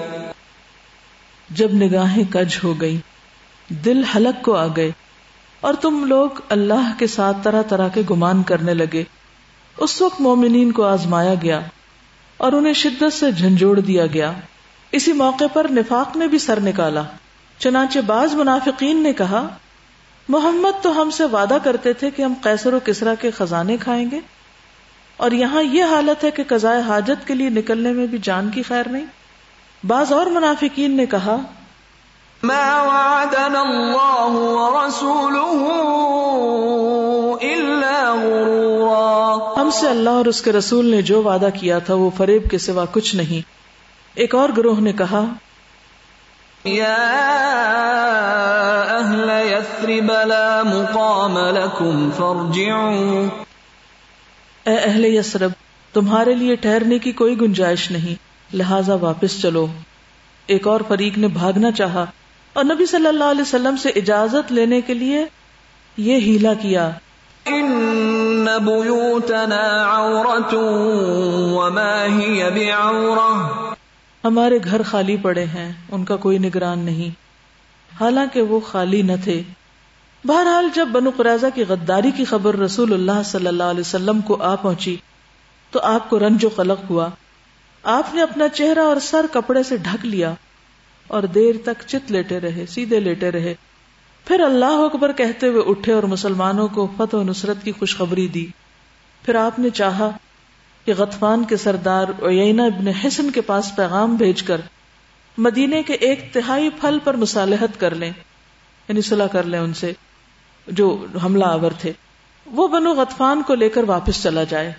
[1.49, 2.97] جب نگاہیں کج ہو گئی
[3.69, 4.91] دل حلق کو آ گئے
[5.61, 9.03] اور تم لوگ اللہ کے ساتھ طرح طرح کے گمان کرنے لگے۔
[9.77, 11.59] اس وقت مومنین کو آزمایا گیا
[12.37, 14.31] اور انہیں شدت سے جھنجھوڑ دیا گیا۔
[14.91, 17.01] اسی موقع پر نفاق نے بھی سر نکالا۔
[17.59, 19.47] چنانچہ بعض منافقین نے کہا،
[20.29, 24.11] محمد تو ہم سے وعدہ کرتے تھے کہ ہم قیصر و کسرا کے خزانے کھائیں
[24.11, 24.19] گے۔
[25.17, 28.63] اور یہاں یہ حالت ہے کہ قضاء حاجت کے لیے نکلنے میں بھی جان کی
[28.63, 29.05] خیر نہیں۔
[29.83, 31.37] بعض اور منافقین نے کہا،
[32.43, 36.86] ما وعدنا الله ورسوله إلا غرورا
[39.67, 42.57] ہم سے اللہ اور اس کے رسول نے جو وعدہ کیا تھا وہ فریب کے
[42.57, 43.41] سوا کچھ نہیں۔
[44.15, 45.25] ایک اور گروہ نے کہا
[46.67, 46.97] يا
[49.01, 53.27] أهل يثرب لا مقام لكم فارجعوا
[54.63, 55.51] اے اہل یسرب
[55.93, 58.15] تمہارے لیے ٹھہرنے کی کوئی گنجائش نہیں
[58.55, 59.67] لہذا واپس چلو۔
[60.47, 62.05] ایک اور فریق نے بھاگنا چاہا
[62.53, 65.25] اور نبی صلی اللہ علیہ وسلم سے اجازت لینے کے لیے
[65.97, 66.91] یہ ہیلا کیا۔
[71.53, 72.05] وما
[74.23, 77.27] ہمارے گھر خالی پڑے ہیں، ان کا کوئی نگران نہیں۔
[78.01, 79.43] حالانکہ وہ خالی نہ تھے۔
[80.25, 84.43] بہرحال جب بنو قریظہ کی غداری کی خبر رسول اللہ صلی اللہ علیہ وسلم کو
[84.43, 84.97] آ پہنچی،
[85.71, 87.09] تو آپ کو رنج و قلق ہوا۔
[87.83, 90.33] آپ نے اپنا چہرہ اور سر کپڑے سے ڈھک لیا
[91.07, 93.53] اور دیر تک چت لیٹے رہے، سیدھے لیٹے رہے۔
[94.27, 98.47] پھر اللہ اکبر کہتے ہوئے اٹھے اور مسلمانوں کو فتح و نصرت کی خوشخبری دی۔
[99.23, 100.09] پھر آپ نے چاہا
[100.85, 104.61] کہ غطفان کے سردار عیینہ ابن حسن کے پاس پیغام بھیج کر
[105.37, 108.11] مدینے کے ایک تہائی پھل پر مصالحت کر لیں
[108.87, 109.93] یعنی صلح کر لیں ان سے،
[110.67, 111.91] جو حملہ آور تھے۔
[112.45, 114.73] وہ بنو غطفان کو لے کر واپس چلا جائے۔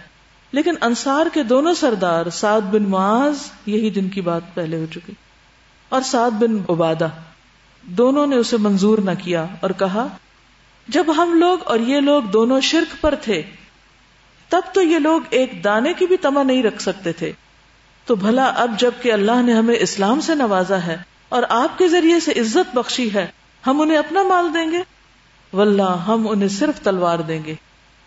[0.53, 3.37] لیکن انصار کے دونوں سردار سعد بن معاذ،
[3.67, 5.13] یہی جن کی بات پہلے ہو چکی،
[5.89, 7.09] اور سعد بن عبادہ۔
[7.89, 10.07] دونوں نے اسے منظور نہ کیا اور کہا،
[10.89, 13.43] جب ہم لوگ اور یہ لوگ دونوں شرک پر تھے،
[14.49, 17.33] تب تو یہ لوگ ایک دانے کی بھی تما نہیں رکھ سکتے تھے۔
[18.07, 20.97] تو بھلا اب جبکہ اللہ نے ہمیں اسلام سے نوازا ہے
[21.29, 23.27] اور آپ کے ذریعے سے عزت بخشی ہے،
[23.67, 24.83] ہم انہیں اپنا مال دیں گے؟
[25.53, 27.55] واللہ، ہم انہیں صرف تلوار دیں گے۔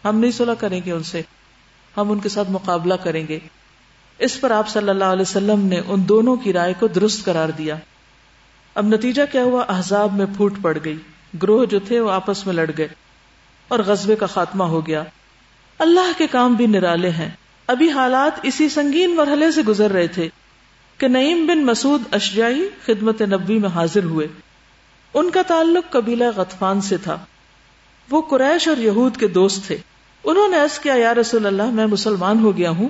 [0.05, 1.21] ہم نہیں صلح کریں گے ان سے۔
[1.97, 3.39] ہم ان کے ساتھ مقابلہ کریں گے۔
[4.19, 7.49] اس پر آپ صلی اللہ علیہ وسلم نے ان دونوں کی رائے کو درست قرار
[7.49, 7.75] دیا۔
[8.75, 10.97] اب نتیجہ کیا ہوا؟ احزاب میں پھوٹ پڑ گئی۔
[11.43, 12.87] گروہ جو تھے وہ آپس میں لڑ گئے
[13.67, 15.03] اور غزبے کا خاتمہ ہو گیا۔
[15.79, 17.29] اللہ کے کام بھی نرالے ہیں۔
[17.67, 20.29] ابھی حالات اسی سنگین مرحلے سے گزر رہے تھے
[20.97, 24.27] کہ نعیم بن مسعود اشجائی خدمت نبی میں حاضر ہوئے۔
[25.13, 27.17] ان کا تعلق قبیلہ غطفان سے تھا۔
[28.09, 29.77] وہ قریش اور یہود کے دوست تھے۔
[30.23, 32.89] انہوں نے عرض کیا، یا رسول اللہ، میں مسلمان ہو گیا ہوں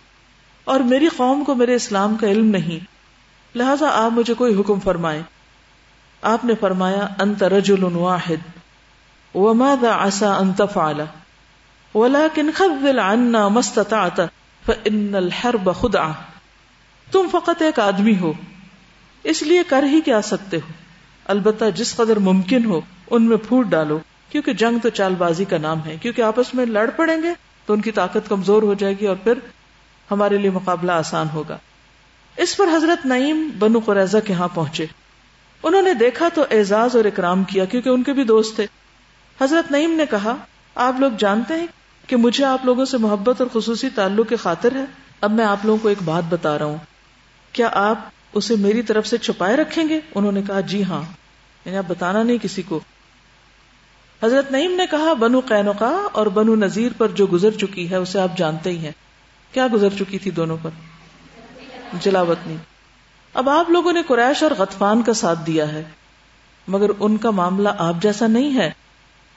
[0.64, 2.86] اور میری قوم کو میرے اسلام کا علم نہیں۔
[3.58, 5.24] لہذا آپ مجھے کوئی حکم فرمائے
[6.22, 8.60] آپ نے فرمایا، انت رجل واحد،
[9.36, 11.02] وماذا عسى ان تفعل؟
[11.96, 14.22] ولكن خذل عنا ما استطعت
[14.66, 16.12] فان الحرب خدعه
[17.12, 18.34] تم فقط ایک آدمی ہو،
[19.24, 20.72] اس لیے کر ہی کیا سکتے ہو۔
[21.26, 24.00] البتہ جس قدر ممکن ہو، ان میں پھوٹ ڈالو،
[24.30, 27.34] کیونکہ جنگ تو چال بازی کا نام ہے۔ کیونکہ آپس میں لڑ پڑیں گے،
[27.66, 29.34] تو ان کی طاقت کمزور ہو جائے گی اور پھر
[30.12, 31.58] ہمارے لیے مقابلہ آسان ہوگا۔
[32.38, 34.86] اس پر حضرت نعیم بنو قریضہ کے ہاں پہنچے۔
[35.64, 38.66] انہوں نے دیکھا تو اعزاز اور اکرام کیا کیونکہ ان کے بھی دوست تھے۔
[39.42, 40.36] حضرت نعیم نے کہا،
[40.76, 41.68] آپ لوگ جانتے ہیں
[42.08, 44.86] کہ مجھے آپ لوگوں سے محبت اور خصوصی تعلق کی خاطر ہے۔
[45.22, 46.78] اب میں آپ لوگوں کو ایک بات بتا رہا ہوں۔
[47.52, 48.00] کیا آپ
[48.34, 51.04] اسے میری طرف سے چھپائے رکھیں گے؟ انہوں نے کہا جی ہاں۔
[51.66, 52.80] یعنی آپ بتانا نہیں کسی کو۔
[54.24, 58.20] حضرت نعیم نے کہا، بنو قینقا اور بنو نذیر پر جو گزر چکی ہے، اسے
[58.20, 58.92] آپ جانتے ہی ہیں۔
[59.52, 60.70] کیا گزر چکی تھی دونوں پر؟
[61.94, 62.56] جلاوطنی۔
[63.34, 65.84] اب آپ لوگوں نے قریش اور غطفان کا ساتھ دیا ہے،
[66.68, 68.72] مگر ان کا معاملہ آپ جیسا نہیں ہے۔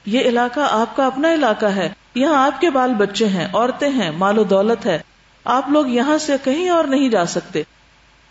[0.06, 4.10] یہ علاقہ آپ کا اپنا علاقہ ہے، یہاں آپ کے بال بچے ہیں، عورتیں ہیں،
[4.10, 5.02] مال و دولت ہے۔
[5.44, 7.62] آپ لوگ یہاں سے کہیں اور نہیں جا سکتے،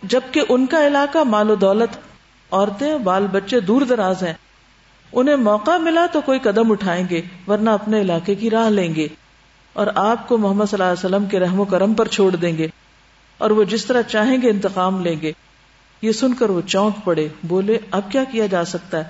[0.04, 1.98] جبکہ ان کا علاقہ مال و دولت،
[2.52, 4.34] عورتیں، بال بچے دور دراز ہیں۔
[5.14, 9.08] انہیں موقع ملا تو کوئی قدم اٹھائیں گے، ورنہ اپنے علاقے کی راہ لیں گے۔
[9.74, 12.58] اور آپ کو محمد صلی اللہ علیہ وسلم کے رحم و کرم پر چھوڑ دیں
[12.58, 12.68] گے۔
[13.38, 15.32] اور وہ جس طرح چاہیں گے انتقام لیں گے۔
[16.04, 19.04] یہ سن کر وہ چونک پڑے، بولے، اب کیا کیا جا سکتا ہے؟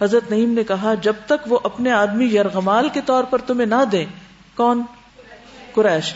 [0.00, 3.84] حضرت نعیم نے کہا، جب تک وہ اپنے آدمی یرغمال کے طور پر تمہیں نہ
[3.92, 4.06] دیں،
[4.56, 4.82] کون؟
[5.74, 6.14] قریش۔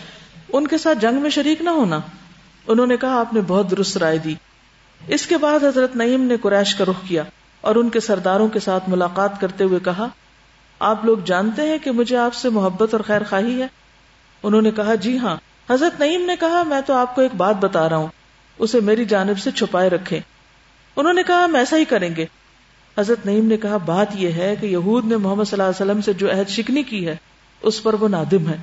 [0.53, 2.01] ان کے ساتھ جنگ میں شریک نہ ہونا۔
[2.67, 4.35] انہوں نے کہا، آپ نے بہت درست رائے دی۔
[5.09, 7.23] اس کے بعد حضرت نعیم نے قریش کا رخ کیا
[7.61, 10.07] اور ان کے سرداروں کے ساتھ ملاقات کرتے ہوئے کہا،
[10.79, 13.67] آپ لوگ جانتے ہیں کہ مجھے آپ سے محبت اور خیر خواہی ہے؟
[14.43, 15.37] انہوں نے کہا جی ہاں۔
[15.71, 18.09] حضرت نعیم نے کہا، میں تو آپ کو ایک بات بتا رہا ہوں۔
[18.59, 20.21] اسے میری جانب سے چھپائے رکھے
[20.97, 22.27] انہوں نے کہا، ہم ایسا ہی کریں گے۔
[22.99, 26.01] حضرت نعیم نے کہا، بات یہ ہے کہ یہود نے محمد صلی اللہ علیہ وسلم
[26.01, 27.17] سے جو عہد شکنی کی ہے،
[27.63, 28.57] اس پر وہ نادم ہے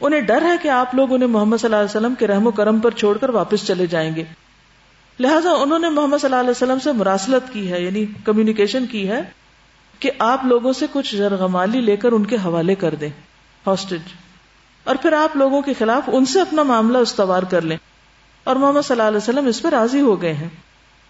[0.00, 2.50] انہیں ڈر ہے کہ آپ لوگ انہیں محمد صلی اللہ علیہ وسلم کے رحم و
[2.50, 4.24] کرم پر چھوڑ کر واپس چلے جائیں گے۔
[5.20, 9.08] لہٰذا انہوں نے محمد صلی اللہ علیہ وسلم سے مراسلت کی ہے یعنی کمیونیکیشن کی
[9.08, 9.20] ہے
[9.98, 13.08] کہ آپ لوگوں سے کچھ جرغمالی لے کر ان کے حوالے کر دیں۔
[13.66, 14.00] ہاسٹیج
[14.84, 17.76] اور پھر آپ لوگوں کے خلاف ان سے اپنا معاملہ استوار کر لیں۔
[18.46, 20.48] اور محمد صلی اللہ علیہ وسلم اس پہ راضی ہو گئے ہیں۔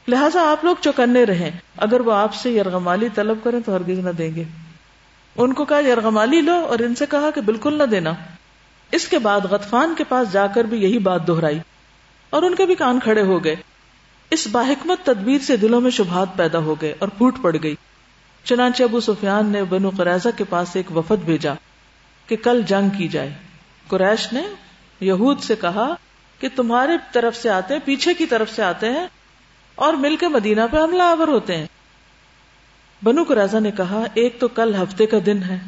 [0.08, 4.10] لہٰذا آپ لوگ چوکنے رہیں۔ اگر وہ آپ سے یرغمالی طلب کریں تو ہرگز نہ
[4.10, 4.44] دیں گے۔
[5.36, 8.12] ان کو کہا، یرغمالی لو، اور ان سے کہا کہ بالکل نہ دینا۔
[8.92, 11.58] اس کے بعد غطفان کے پاس جا کر بھی یہی بات دہرائی۔
[12.30, 13.56] اور ان کے بھی کان کھڑے ہو گئے۔
[14.30, 17.74] اس باحکمت تدبیر سے دلوں میں شبہات پیدا ہو گئے اور پھوٹ پڑ گئی۔
[18.44, 21.54] چنانچہ ابو سفیان نے بنو قریضہ کے پاس ایک وفد بھیجا
[22.26, 23.32] کہ کل جنگ کی جائے۔
[23.88, 24.42] قریش نے
[25.00, 25.94] یہود سے کہا
[26.38, 29.06] کہ تمہارے طرف سے آتے ہیں، پیچھے کی طرف سے آتے ہیں
[29.74, 31.66] اور مل کے مدینہ پہ حملہ آور ہوتے ہیں۔
[33.02, 35.58] بنو قریضہ نے کہا، ایک تو کل ہفتے کا دن ہے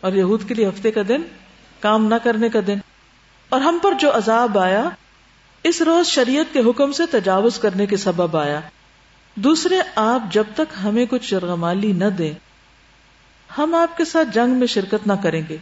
[0.00, 1.22] اور یہود کے لیے ہفتے کا دن
[1.80, 2.78] کام نہ کرنے کا دن۔
[3.48, 4.88] اور ہم پر جو عذاب آیا،
[5.62, 8.60] اس روز شریعت کے حکم سے تجاوز کرنے کے سبب آیا۔
[9.34, 12.34] دوسرے، آپ جب تک ہمیں کچھ شرغمالی نہ دیں،
[13.58, 15.56] ہم آپ کے ساتھ جنگ میں شرکت نہ کریں گے،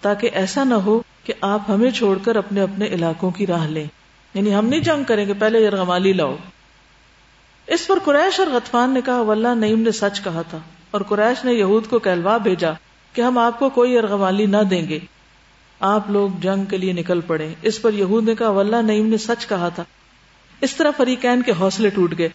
[0.00, 3.84] تاکہ ایسا نہ ہو کہ آپ ہمیں چھوڑ کر اپنے اپنے علاقوں کی راہ لیں۔
[4.34, 6.36] یعنی ہم نہیں جنگ کریں گے، پہلے یرغمالی لاؤ۔
[7.66, 10.58] اس پر قریش اور غطفان نے کہا، واللہ نعیم نے سچ کہا تھا۔
[10.90, 12.70] اور قریش نے یہود کو کہلوا بھیجا
[13.12, 14.98] کہ ہم آپ کو کوئی یرغمالی نہ دیں گے۔
[15.80, 19.16] آپ لوگ جنگ کے لیے نکل پڑے۔ اس پر یہود نے کہا، واللہ نعیم نے
[19.16, 19.84] سچ کہا تھا۔
[20.60, 22.28] اس طرح فریقین کے حوصلے ٹوٹ گئے۔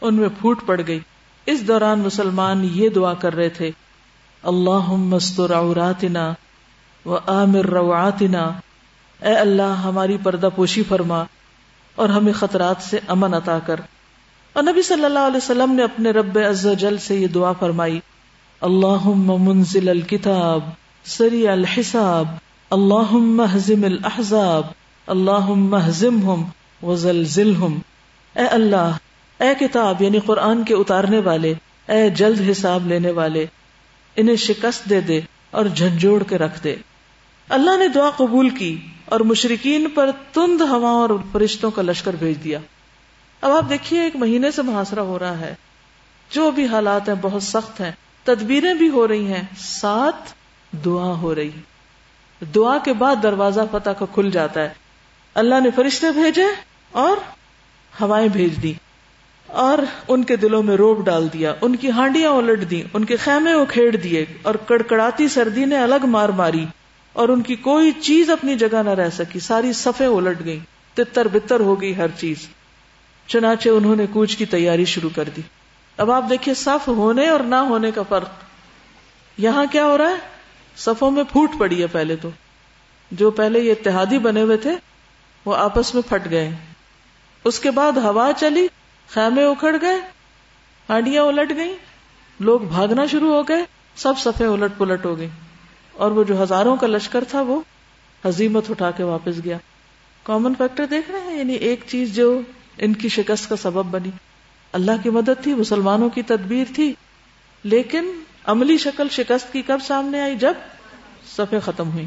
[0.00, 1.00] ان میں پھوٹ پڑ گئی۔
[1.46, 3.70] اس دوران مسلمان یہ دعا کر رہے تھے
[4.42, 6.34] اللہ مستور عوراتنا
[7.06, 8.52] و عامر رواتنا
[9.22, 11.24] اے اللہ، ہماری پردہ پوشی فرما
[11.94, 13.80] اور ہمیں خطرات سے امن عطا کر۔
[14.52, 17.52] اور نبی صلی اللہ علیہ وسلم نے اپنے رب عز و جل سے یہ دعا
[17.52, 18.00] فرمائی۔
[18.60, 20.60] اللہ منزل الکتاب
[21.04, 22.26] سری الحساب۔
[22.70, 24.66] اللہ محزم الحزاب
[25.06, 26.44] اللہ محزم ہم
[26.82, 27.52] وزلزل
[28.36, 28.90] اے اللہ،
[29.38, 31.54] اے کتاب یعنی قرآن کے اتارنے والے،
[31.88, 33.46] اے جلد حساب لینے والے،
[34.16, 35.20] انہیں شکست دے دے
[35.50, 36.76] اور جھنجھوڑ کے رکھ دے۔
[37.50, 42.44] اللہ نے دعا قبول کی اور مشرقین پر تند ہوا اور فرشتوں کا لشکر بھیج
[42.44, 42.58] دیا۔
[43.40, 45.54] اب آپ دیکھیے ایک مہینے سے محاصرہ ہو رہا ہے۔
[46.30, 47.92] جو بھی حالات ہیں بہت سخت ہیں۔
[48.24, 50.32] تدبیریں بھی ہو رہی ہیں۔ ساتھ
[50.84, 51.50] دعا ہو رہی۔
[52.54, 54.68] دعا کے بعد دروازہ فتح کا کھل جاتا ہے۔
[55.34, 56.44] اللہ نے فرشتے بھیجے
[56.92, 57.16] اور
[58.00, 58.72] ہوائیں بھیج دی۔
[59.46, 59.78] اور
[60.08, 63.52] ان کے دلوں میں روب ڈال دیا۔ ان کی ہانڈیاں الٹ دی ان کے خیمے
[63.52, 66.64] اکھیڑ دیے اور کڑکڑاتی سردی نے الگ مار ماری۔
[67.12, 70.60] اور ان کی کوئی چیز اپنی جگہ نہ رہ سکی، ساری صفے الٹ گئی
[70.94, 72.48] تتر بتر ہو گئی ہر چیز۔
[73.26, 75.40] چنانچہ انہوں نے کوچ کی تیاری شروع کر دی۔
[75.96, 78.28] اب آپ دیکھیے، صف ہونے اور نہ ہونے کا فرق۔
[79.38, 80.16] یہاں کیا ہو رہا ہے؟
[80.76, 82.28] صفوں میں پھوٹ پڑی ہے پہلے تو۔
[83.10, 84.70] جو پہلے یہ اتحادی بنے ہوئے تھے،
[85.44, 86.50] وہ آپس میں پھٹ گئے۔
[87.44, 88.68] اس کے بعد ہوا چلی،
[89.08, 90.00] خیمے اکھڑ گئے،
[90.88, 91.74] ہانڈیاں الٹ گئی
[92.40, 93.64] لوگ بھاگنا شروع ہو گئے،
[93.96, 95.28] سب سفے الٹ پلٹ ہو گئی
[96.00, 97.60] اور وہ جو ہزاروں کا لشکر تھا وہ
[98.24, 99.58] حزیمت اٹھا کے واپس گیا۔
[100.22, 102.40] کامن فیکٹر دیکھ رہے ہیں؟ یعنی ایک چیز جو
[102.78, 104.10] ان کی شکست کا سبب بنی۔
[104.72, 106.94] اللہ کی مدد تھی، مسلمانوں کی تدبیر تھی،
[107.64, 108.10] لیکن
[108.44, 110.52] عملی شکل شکست کی کب سامنے آئی؟ جب
[111.36, 112.06] صفے ختم ہوئی۔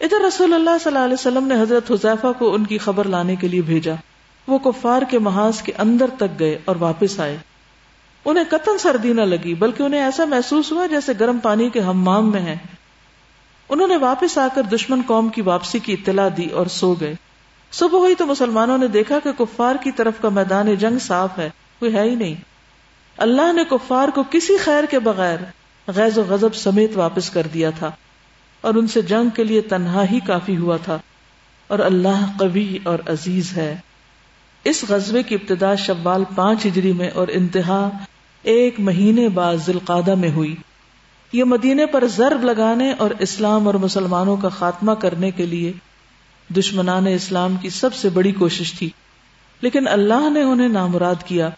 [0.00, 3.36] ادھر رسول اللہ صلی اللہ علیہ وسلم نے حضرت حذیفہ کو ان کی خبر لانے
[3.36, 3.94] کے لیے بھیجا۔
[4.46, 7.36] وہ کفار کے محاذ کے اندر تک گئے اور واپس آئے۔
[8.24, 12.30] انہیں قطن سردی نہ لگی، بلکہ انہیں ایسا محسوس ہوا جیسے گرم پانی کے ہمام
[12.30, 12.56] میں ہیں۔
[13.68, 17.14] انہوں نے واپس آ کر دشمن قوم کی واپسی کی اطلاع دی اور سو گئے۔
[17.72, 21.50] صبح ہوئی تو مسلمانوں نے دیکھا کہ کفار کی طرف کا میدان جنگ صاف ہے،
[21.78, 22.34] کوئی ہے ہی نہیں۔
[23.16, 25.38] اللہ نے کفار کو کسی خیر کے بغیر
[25.88, 27.90] غیظ و غضب سمیت واپس کر دیا تھا
[28.60, 30.98] اور ان سے جنگ کے لیے تنہا ہی کافی ہوا تھا۔
[31.66, 33.76] اور اللہ قوی اور عزیز ہے۔
[34.64, 37.90] اس غزبے کی ابتدا شوال پانچ ہجری میں اور انتہا
[38.42, 40.56] ایک مہینے بعد ذلقادہ میں ہوئی۔
[41.34, 45.72] یہ مدینے پر ضرب لگانے اور اسلام اور مسلمانوں کا خاتمہ کرنے کے لیے
[46.56, 48.90] دشمنان اسلام کی سب سے بڑی کوشش تھی،
[49.62, 51.48] لیکن اللہ نے انہیں نامراد کیا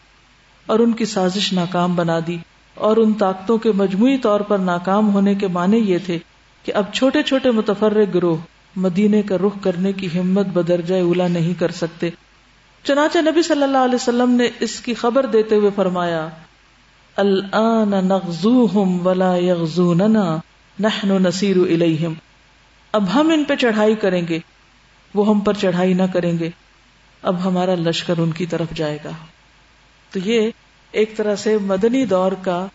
[0.67, 2.37] اور ان کی سازش ناکام بنا دی
[2.75, 6.19] اور ان طاقتوں کے مجموعی طور پر ناکام ہونے کے معنی یہ تھے
[6.65, 8.37] کہ اب چھوٹے چھوٹے متفر گروہ
[8.77, 12.11] مدینے کا رخ کرنے کی ہمت بدرجہ اولا نہیں کر سکتے۔
[12.85, 16.29] چنانچہ نبی صلی اللہ علیہ وسلم نے اس کی خبر دیتے ہوئے فرمایا
[17.17, 20.37] الان نغزوہم ولا یغزوننا،
[20.81, 22.13] نحن نسیر الیہم۔
[22.93, 24.39] اب ہم ان پہ چڑھائی کریں گے،
[25.15, 26.51] وہ ہم پر چڑھائی نہ کریں گے۔
[27.23, 29.11] اب ہمارا لشکر ان کی طرف جائے گا۔
[30.11, 30.51] تو یہ
[30.93, 32.67] ایک طرح سے مدنی دور کا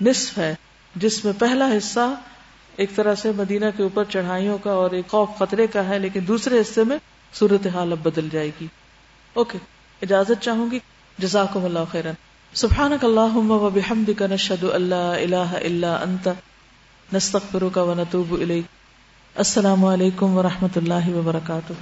[0.00, 0.54] نصف ہے،
[0.96, 2.14] جس میں پہلا حصہ
[2.76, 6.20] ایک طرح سے مدینہ کے اوپر چڑھائیوں کا اور ایک خوف خطرے کا ہے، لیکن
[6.28, 6.98] دوسرے حصے میں
[7.34, 8.66] صورتحال اب بدل جائے گی۔
[9.34, 9.58] اوکے،
[10.02, 10.78] اجازت چاہوں گی؟
[11.18, 12.14] جزاکم اللہ خیرن۔
[12.56, 16.28] سبحانک اللہم و بحمدک نشہد اللہ الہ الا انت،
[17.12, 18.64] نستغفرک و نتوب الیک۔
[19.34, 21.72] السلام علیکم و رحمت اللہ وبرکاتہ۔